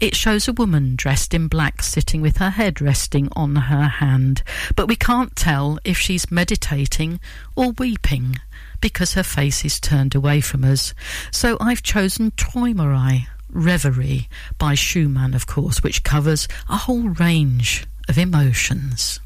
It 0.00 0.14
shows 0.14 0.48
a 0.48 0.52
woman 0.52 0.96
dressed 0.96 1.34
in 1.34 1.48
black 1.48 1.82
sitting 1.82 2.20
with 2.20 2.38
her 2.38 2.50
head 2.50 2.80
resting 2.80 3.28
on 3.32 3.56
her 3.56 3.84
hand, 3.84 4.42
but 4.76 4.88
we 4.88 4.96
can't 4.96 5.36
tell 5.36 5.78
if 5.84 5.98
she's 5.98 6.30
meditating 6.30 7.20
or 7.56 7.72
weeping 7.72 8.36
because 8.80 9.14
her 9.14 9.22
face 9.22 9.64
is 9.64 9.80
turned 9.80 10.14
away 10.14 10.40
from 10.40 10.64
us. 10.64 10.94
So 11.30 11.56
I've 11.60 11.82
chosen 11.82 12.30
Träumerei, 12.32 13.26
Reverie 13.50 14.28
by 14.58 14.74
Schumann, 14.74 15.34
of 15.34 15.46
course, 15.46 15.82
which 15.82 16.04
covers 16.04 16.48
a 16.68 16.76
whole 16.76 17.08
range 17.08 17.86
of 18.08 18.18
emotions. 18.18 19.20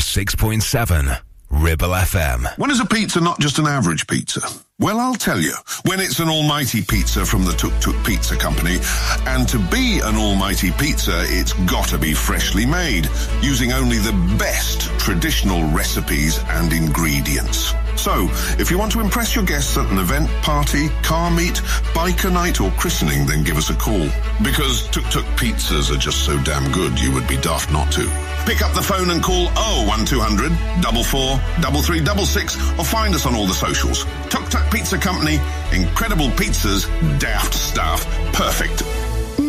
106.7 0.00 1.20
Ribble 1.50 1.88
FM. 1.88 2.56
When 2.56 2.70
is 2.70 2.80
a 2.80 2.86
pizza 2.86 3.20
not 3.20 3.38
just 3.38 3.58
an 3.58 3.66
average 3.66 4.06
pizza? 4.06 4.40
Well, 4.78 4.98
I'll 4.98 5.14
tell 5.14 5.38
you. 5.38 5.52
When 5.84 6.00
it's 6.00 6.20
an 6.20 6.28
almighty 6.30 6.80
pizza 6.80 7.26
from 7.26 7.44
the 7.44 7.52
Tuk 7.52 7.78
Tuk 7.80 8.02
Pizza 8.02 8.34
Company, 8.34 8.78
and 9.26 9.46
to 9.48 9.58
be 9.58 10.00
an 10.02 10.16
almighty 10.16 10.70
pizza, 10.70 11.24
it's 11.26 11.52
gotta 11.68 11.98
be 11.98 12.14
freshly 12.14 12.64
made, 12.64 13.10
using 13.42 13.72
only 13.72 13.98
the 13.98 14.14
best 14.38 14.88
traditional 14.98 15.68
recipes 15.70 16.38
and 16.48 16.72
ingredients. 16.72 17.74
So, 17.96 18.28
if 18.58 18.70
you 18.70 18.78
want 18.78 18.92
to 18.92 19.00
impress 19.00 19.34
your 19.34 19.44
guests 19.44 19.76
at 19.76 19.84
an 19.90 19.98
event, 19.98 20.30
party, 20.40 20.88
car 21.02 21.30
meet, 21.30 21.56
biker 21.92 22.32
night, 22.32 22.58
or 22.62 22.70
christening, 22.72 23.26
then 23.26 23.44
give 23.44 23.58
us 23.58 23.68
a 23.68 23.74
call. 23.74 24.08
Because 24.42 24.88
Tuk 24.88 25.04
Tuk 25.10 25.26
pizzas 25.36 25.94
are 25.94 25.98
just 25.98 26.24
so 26.24 26.42
damn 26.42 26.72
good, 26.72 26.98
you 26.98 27.12
would 27.12 27.28
be 27.28 27.36
daft 27.36 27.70
not 27.70 27.92
to. 27.92 28.08
Pick 28.46 28.62
up 28.62 28.74
the 28.74 28.82
phone 28.82 29.10
and 29.10 29.22
call 29.22 29.46
01200 29.86 30.50
44 30.82 31.38
3366 31.82 32.56
or 32.78 32.84
find 32.84 33.14
us 33.14 33.26
on 33.26 33.34
all 33.34 33.46
the 33.46 33.54
socials. 33.54 34.04
Tuk 34.28 34.48
Tuk 34.48 34.70
Pizza 34.72 34.98
Company, 34.98 35.38
incredible 35.72 36.28
pizzas, 36.30 36.86
daft 37.18 37.54
stuff, 37.54 38.04
perfect. 38.32 38.82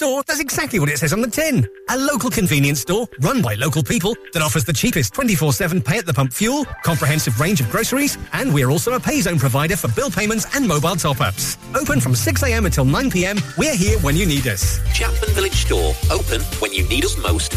Store 0.00 0.22
does 0.22 0.40
exactly 0.40 0.78
what 0.78 0.88
it 0.88 0.96
says 0.96 1.12
on 1.12 1.20
the 1.20 1.28
tin. 1.28 1.68
A 1.90 1.98
local 1.98 2.30
convenience 2.30 2.80
store 2.80 3.06
run 3.20 3.42
by 3.42 3.52
local 3.52 3.82
people 3.82 4.16
that 4.32 4.40
offers 4.40 4.64
the 4.64 4.72
cheapest 4.72 5.12
24-7 5.12 5.84
pay 5.84 5.98
at 5.98 6.06
the 6.06 6.14
pump 6.14 6.32
fuel, 6.32 6.64
comprehensive 6.82 7.38
range 7.38 7.60
of 7.60 7.68
groceries, 7.68 8.16
and 8.32 8.54
we're 8.54 8.70
also 8.70 8.94
a 8.94 8.98
pay 8.98 9.20
zone 9.20 9.38
provider 9.38 9.76
for 9.76 9.88
bill 9.88 10.10
payments 10.10 10.46
and 10.56 10.66
mobile 10.66 10.96
top-ups. 10.96 11.58
Open 11.74 12.00
from 12.00 12.14
6am 12.14 12.64
until 12.64 12.86
9pm, 12.86 13.58
we're 13.58 13.76
here 13.76 13.98
when 13.98 14.16
you 14.16 14.24
need 14.24 14.46
us. 14.46 14.78
Chatburn 14.94 15.34
Village 15.34 15.66
Store, 15.66 15.92
open 16.10 16.40
when 16.60 16.72
you 16.72 16.88
need 16.88 17.04
us 17.04 17.18
most. 17.18 17.52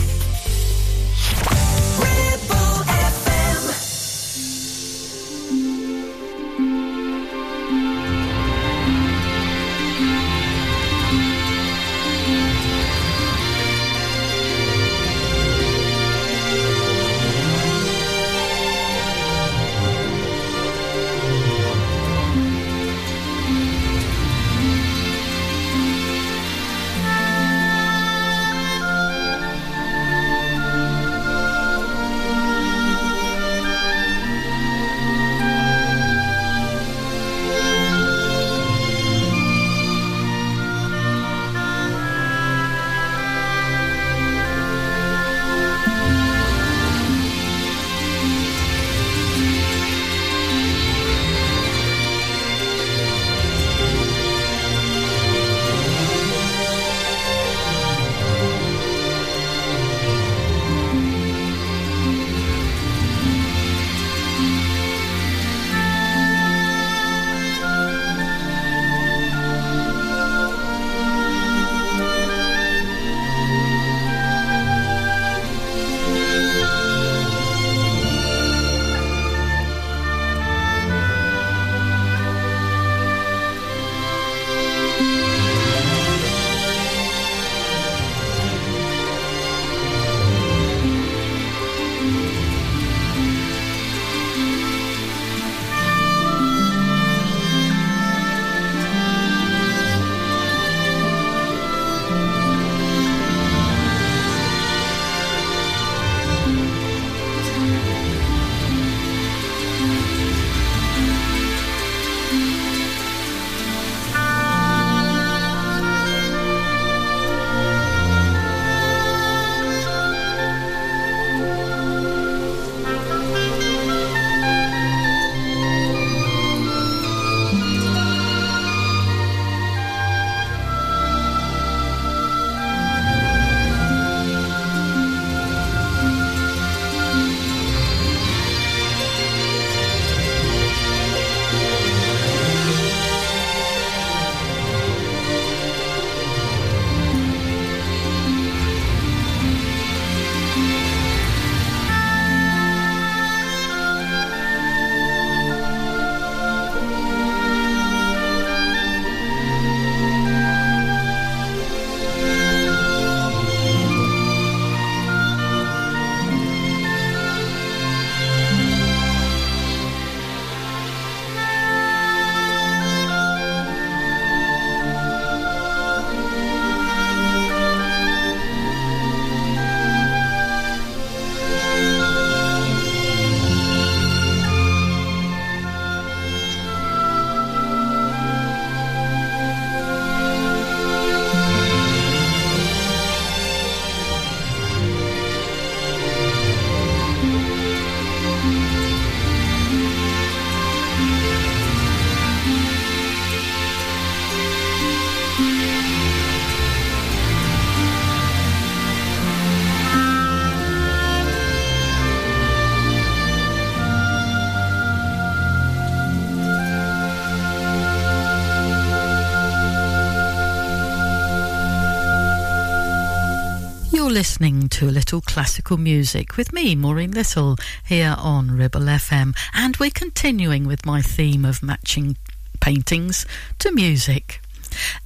Listening 224.13 224.69
to 224.69 224.87
a 224.87 224.91
little 224.91 225.21
classical 225.21 225.75
music 225.75 226.37
with 226.37 226.53
me, 226.53 226.75
Maureen 226.75 227.09
Little, 227.09 227.57
here 227.83 228.13
on 228.19 228.55
Ribble 228.55 228.81
FM. 228.81 229.35
And 229.55 229.75
we're 229.77 229.89
continuing 229.89 230.67
with 230.67 230.85
my 230.85 231.01
theme 231.01 231.43
of 231.43 231.63
matching 231.63 232.17
paintings 232.61 233.25
to 233.57 233.71
music. 233.71 234.42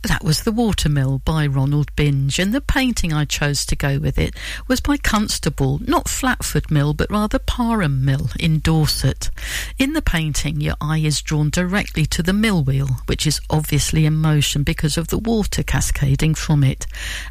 That 0.03 0.23
was 0.23 0.43
The 0.43 0.51
Watermill 0.51 1.19
by 1.19 1.45
Ronald 1.47 1.95
Binge, 1.95 2.39
and 2.39 2.53
the 2.53 2.61
painting 2.61 3.11
I 3.13 3.25
chose 3.25 3.65
to 3.65 3.75
go 3.75 3.99
with 3.99 4.17
it 4.17 4.35
was 4.67 4.79
by 4.79 4.97
Constable, 4.97 5.79
not 5.85 6.07
Flatford 6.07 6.71
Mill, 6.71 6.93
but 6.93 7.11
rather 7.11 7.39
Parham 7.39 8.05
Mill 8.05 8.29
in 8.39 8.59
Dorset. 8.59 9.29
In 9.77 9.93
the 9.93 10.01
painting, 10.01 10.61
your 10.61 10.75
eye 10.79 10.99
is 10.99 11.21
drawn 11.21 11.49
directly 11.49 12.05
to 12.07 12.23
the 12.23 12.33
mill 12.33 12.63
wheel, 12.63 13.01
which 13.05 13.27
is 13.27 13.41
obviously 13.49 14.05
in 14.05 14.15
motion 14.15 14.63
because 14.63 14.97
of 14.97 15.09
the 15.09 15.17
water 15.17 15.63
cascading 15.63 16.35
from 16.35 16.63
it. 16.63 16.85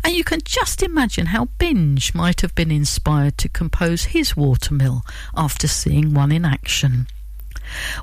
And 0.05 0.15
you 0.15 0.25
can 0.25 0.41
just 0.45 0.83
imagine 0.83 1.27
how 1.27 1.47
Binge 1.59 2.15
might 2.15 2.41
have 2.41 2.55
been 2.55 2.71
inspired 2.71 3.39
to 3.39 3.49
compose 3.49 4.05
his 4.05 4.37
watermill 4.37 5.05
after 5.35 5.67
seeing 5.69 6.15
one 6.15 6.33
in 6.33 6.45
action. 6.45 7.07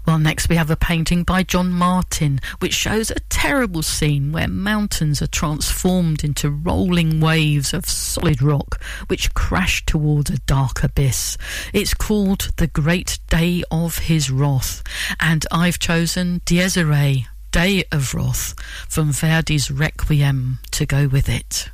Well, 0.05 0.19
next 0.19 0.49
we 0.49 0.55
have 0.55 0.69
a 0.69 0.75
painting 0.75 1.23
by 1.23 1.43
John 1.43 1.71
Martin, 1.71 2.39
which 2.59 2.73
shows 2.73 3.11
a 3.11 3.19
terrible 3.29 3.81
scene 3.81 4.31
where 4.31 4.47
mountains 4.47 5.21
are 5.21 5.27
transformed 5.27 6.23
into 6.23 6.49
rolling 6.49 7.19
waves 7.19 7.73
of 7.73 7.85
solid 7.85 8.41
rock 8.41 8.81
which 9.07 9.33
crash 9.33 9.85
towards 9.85 10.29
a 10.29 10.39
dark 10.39 10.83
abyss. 10.83 11.37
It's 11.73 11.93
called 11.93 12.51
The 12.57 12.67
Great 12.67 13.19
Day 13.29 13.63
of 13.71 13.97
His 13.99 14.29
Wrath, 14.29 14.83
and 15.19 15.45
I've 15.51 15.79
chosen 15.79 16.41
Dies 16.45 16.77
Irae, 16.77 17.27
Day 17.51 17.83
of 17.91 18.13
Wrath, 18.13 18.55
from 18.89 19.11
Verdi's 19.11 19.69
Requiem 19.69 20.59
to 20.71 20.85
go 20.85 21.07
with 21.07 21.29
it. 21.29 21.69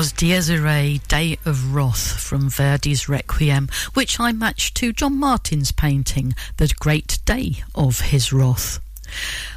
Was 0.00 0.12
Dies 0.12 0.48
Irae, 0.48 0.98
Day 1.08 1.36
of 1.44 1.74
Wrath 1.74 2.18
from 2.18 2.48
Verdi's 2.48 3.06
Requiem, 3.06 3.68
which 3.92 4.18
I 4.18 4.32
matched 4.32 4.74
to 4.76 4.94
John 4.94 5.20
Martin's 5.20 5.72
painting, 5.72 6.34
The 6.56 6.72
Great 6.80 7.18
Day 7.26 7.56
of 7.74 8.00
His 8.00 8.32
Wrath. 8.32 8.80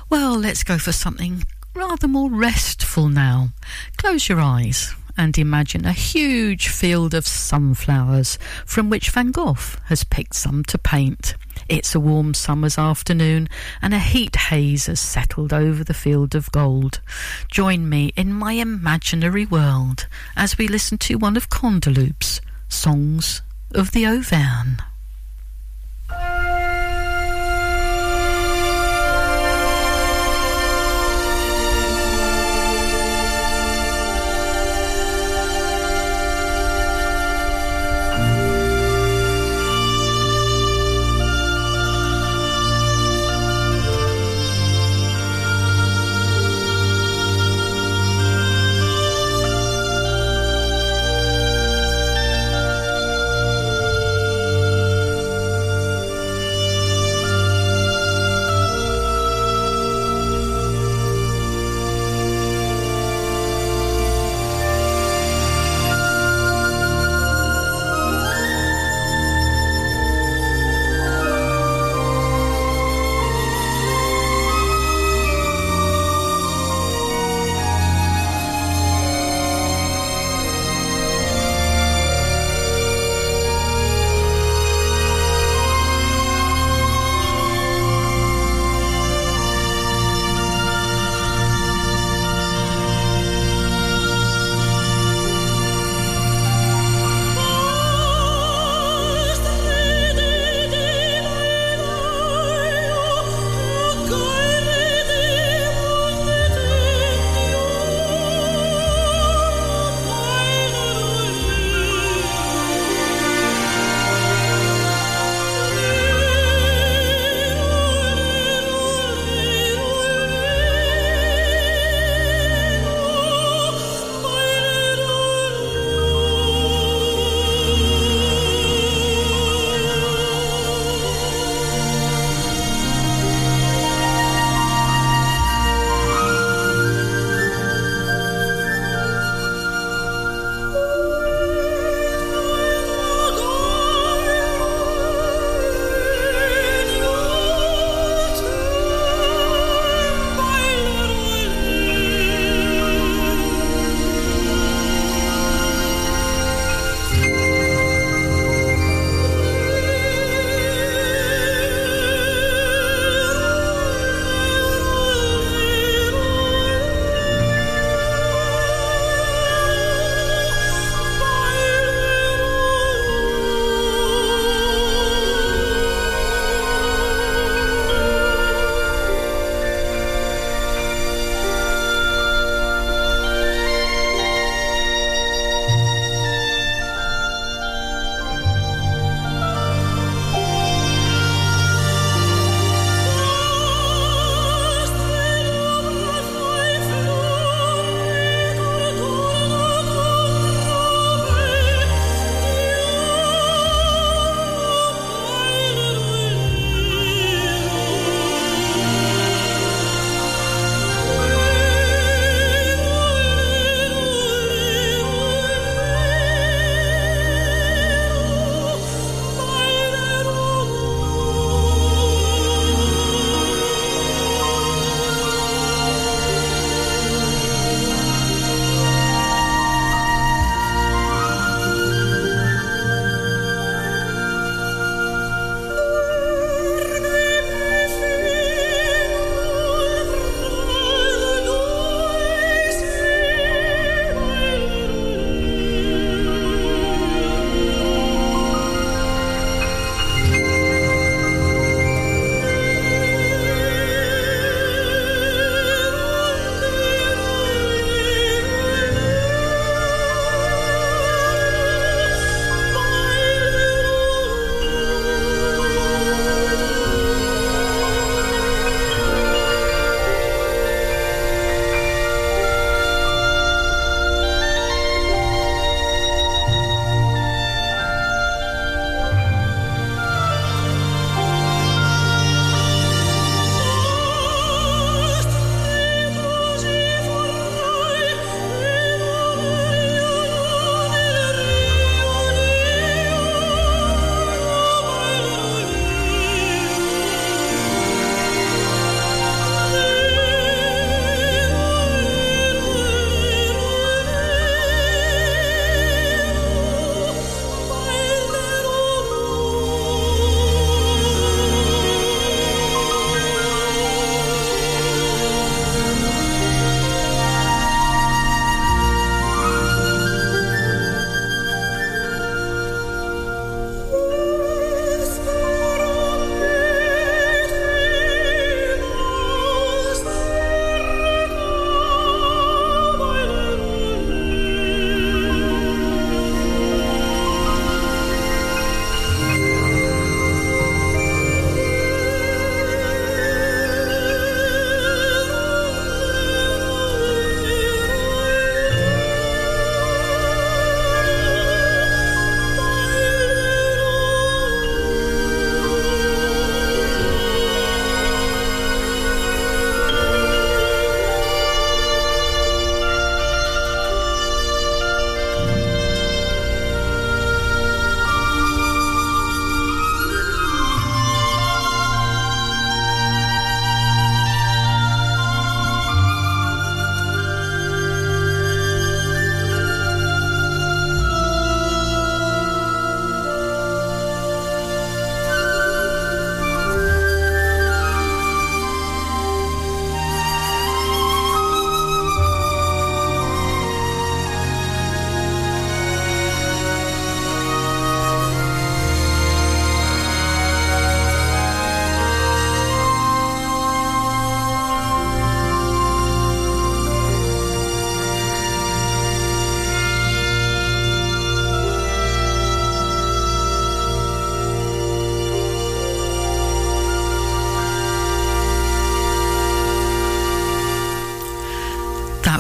Well, 0.09 0.37
let's 0.37 0.63
go 0.63 0.77
for 0.77 0.91
something 0.91 1.45
rather 1.73 2.09
more 2.09 2.29
restful 2.29 3.07
now. 3.07 3.51
Close 3.95 4.27
your 4.27 4.41
eyes 4.41 4.93
and 5.15 5.37
imagine 5.37 5.85
a 5.85 5.93
huge 5.93 6.67
field 6.67 7.13
of 7.13 7.25
sunflowers 7.25 8.37
from 8.65 8.89
which 8.89 9.11
Van 9.11 9.31
Gogh 9.31 9.55
has 9.85 10.03
picked 10.03 10.35
some 10.35 10.65
to 10.65 10.77
paint. 10.77 11.35
It's 11.69 11.95
a 11.95 11.99
warm 11.99 12.33
summer's 12.33 12.77
afternoon 12.77 13.49
and 13.81 13.93
a 13.93 13.99
heat 13.99 14.35
haze 14.35 14.87
has 14.87 14.99
settled 14.99 15.53
over 15.53 15.83
the 15.83 15.93
field 15.93 16.35
of 16.35 16.51
gold. 16.51 16.99
Join 17.49 17.89
me 17.89 18.11
in 18.15 18.33
my 18.33 18.53
imaginary 18.53 19.45
world 19.45 20.07
as 20.35 20.57
we 20.57 20.67
listen 20.67 20.97
to 20.99 21.15
one 21.15 21.37
of 21.37 21.49
Canteloube's 21.49 22.41
Songs 22.67 23.41
of 23.73 23.91
the 23.91 24.05
Auvergne. 24.05 24.77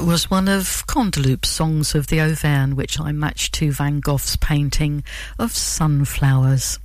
Was 0.05 0.29
one 0.29 0.49
of 0.49 0.85
Canteloube's 0.85 1.49
songs 1.49 1.95
of 1.95 2.07
the 2.07 2.19
Auvergne, 2.19 2.73
which 2.73 2.99
I 2.99 3.11
matched 3.13 3.53
to 3.55 3.71
Van 3.71 3.99
Gogh's 4.01 4.35
painting 4.35 5.03
of 5.39 5.53
sunflowers. 5.53 6.77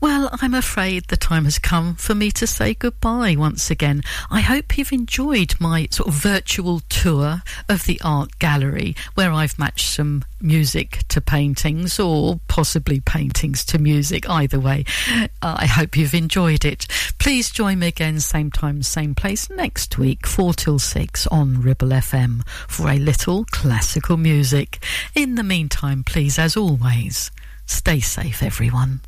Well, 0.00 0.30
I'm 0.40 0.54
afraid 0.54 1.08
the 1.08 1.16
time 1.16 1.44
has 1.44 1.58
come 1.58 1.94
for 1.94 2.14
me 2.14 2.30
to 2.32 2.46
say 2.46 2.74
goodbye 2.74 3.36
once 3.36 3.70
again. 3.70 4.02
I 4.30 4.40
hope 4.40 4.78
you've 4.78 4.92
enjoyed 4.92 5.54
my 5.58 5.88
sort 5.90 6.08
of 6.08 6.14
virtual 6.14 6.80
tour 6.88 7.42
of 7.68 7.84
the 7.84 8.00
art 8.04 8.38
gallery 8.38 8.94
where 9.14 9.32
I've 9.32 9.58
matched 9.58 9.90
some 9.90 10.24
music 10.40 11.00
to 11.08 11.20
paintings 11.20 11.98
or 11.98 12.40
possibly 12.48 13.00
paintings 13.00 13.64
to 13.66 13.78
music, 13.78 14.28
either 14.28 14.60
way. 14.60 14.84
Uh, 15.42 15.56
I 15.58 15.66
hope 15.66 15.96
you've 15.96 16.14
enjoyed 16.14 16.64
it. 16.64 16.86
Please 17.18 17.50
join 17.50 17.80
me 17.80 17.88
again, 17.88 18.20
same 18.20 18.50
time, 18.50 18.82
same 18.82 19.14
place 19.14 19.50
next 19.50 19.98
week, 19.98 20.26
4 20.26 20.54
till 20.54 20.78
6 20.78 21.26
on 21.28 21.60
Ribble 21.60 21.88
FM 21.88 22.46
for 22.68 22.88
a 22.88 22.98
little 22.98 23.44
classical 23.46 24.16
music. 24.16 24.78
In 25.14 25.34
the 25.34 25.42
meantime, 25.42 26.04
please, 26.04 26.38
as 26.38 26.56
always, 26.56 27.30
stay 27.66 28.00
safe, 28.00 28.42
everyone. 28.42 29.00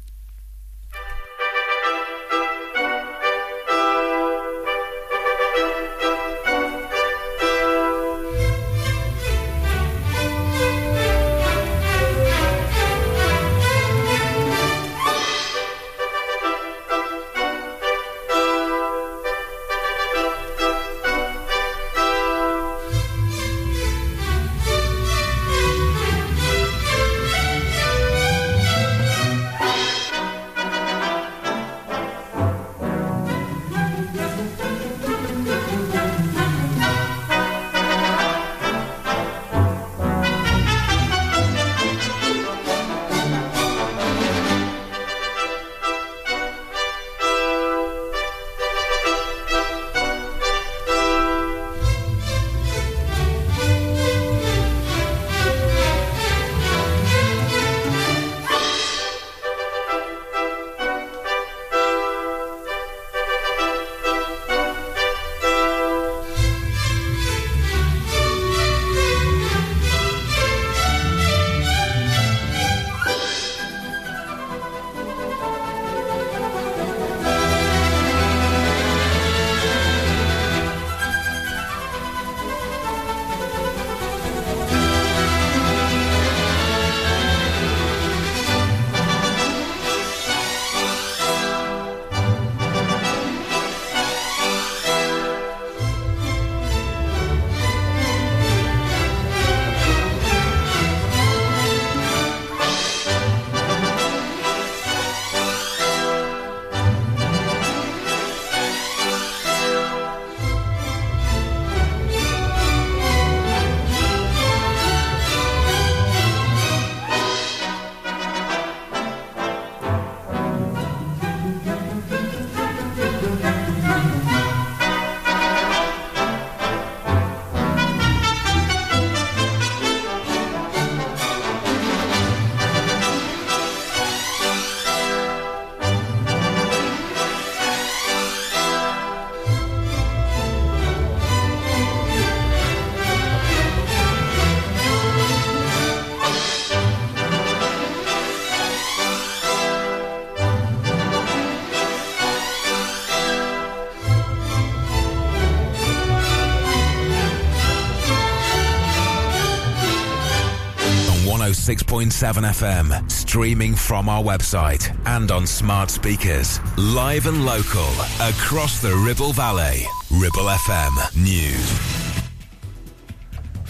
FM, 162.09 163.11
streaming 163.11 163.75
from 163.75 164.09
our 164.09 164.23
website 164.23 164.97
and 165.07 165.31
on 165.31 165.47
smart 165.47 165.91
speakers. 165.91 166.59
Live 166.79 167.27
and 167.27 167.45
local 167.45 167.91
across 168.21 168.81
the 168.81 168.95
Ribble 169.07 169.33
Valley. 169.33 169.85
Ribble 170.11 170.49
FM 170.49 171.17
News. 171.23 172.01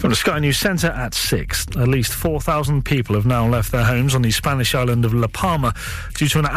From 0.01 0.09
the 0.09 0.15
Sky 0.15 0.39
News 0.39 0.57
Centre 0.57 0.87
at 0.87 1.13
6, 1.13 1.67
at 1.77 1.87
least 1.87 2.13
4,000 2.13 2.83
people 2.83 3.13
have 3.13 3.27
now 3.27 3.47
left 3.47 3.71
their 3.71 3.83
homes 3.83 4.15
on 4.15 4.23
the 4.23 4.31
Spanish 4.31 4.73
island 4.73 5.05
of 5.05 5.13
La 5.13 5.27
Palma 5.27 5.75
due 6.15 6.27
to 6.29 6.39
an 6.39 6.47
out 6.47 6.53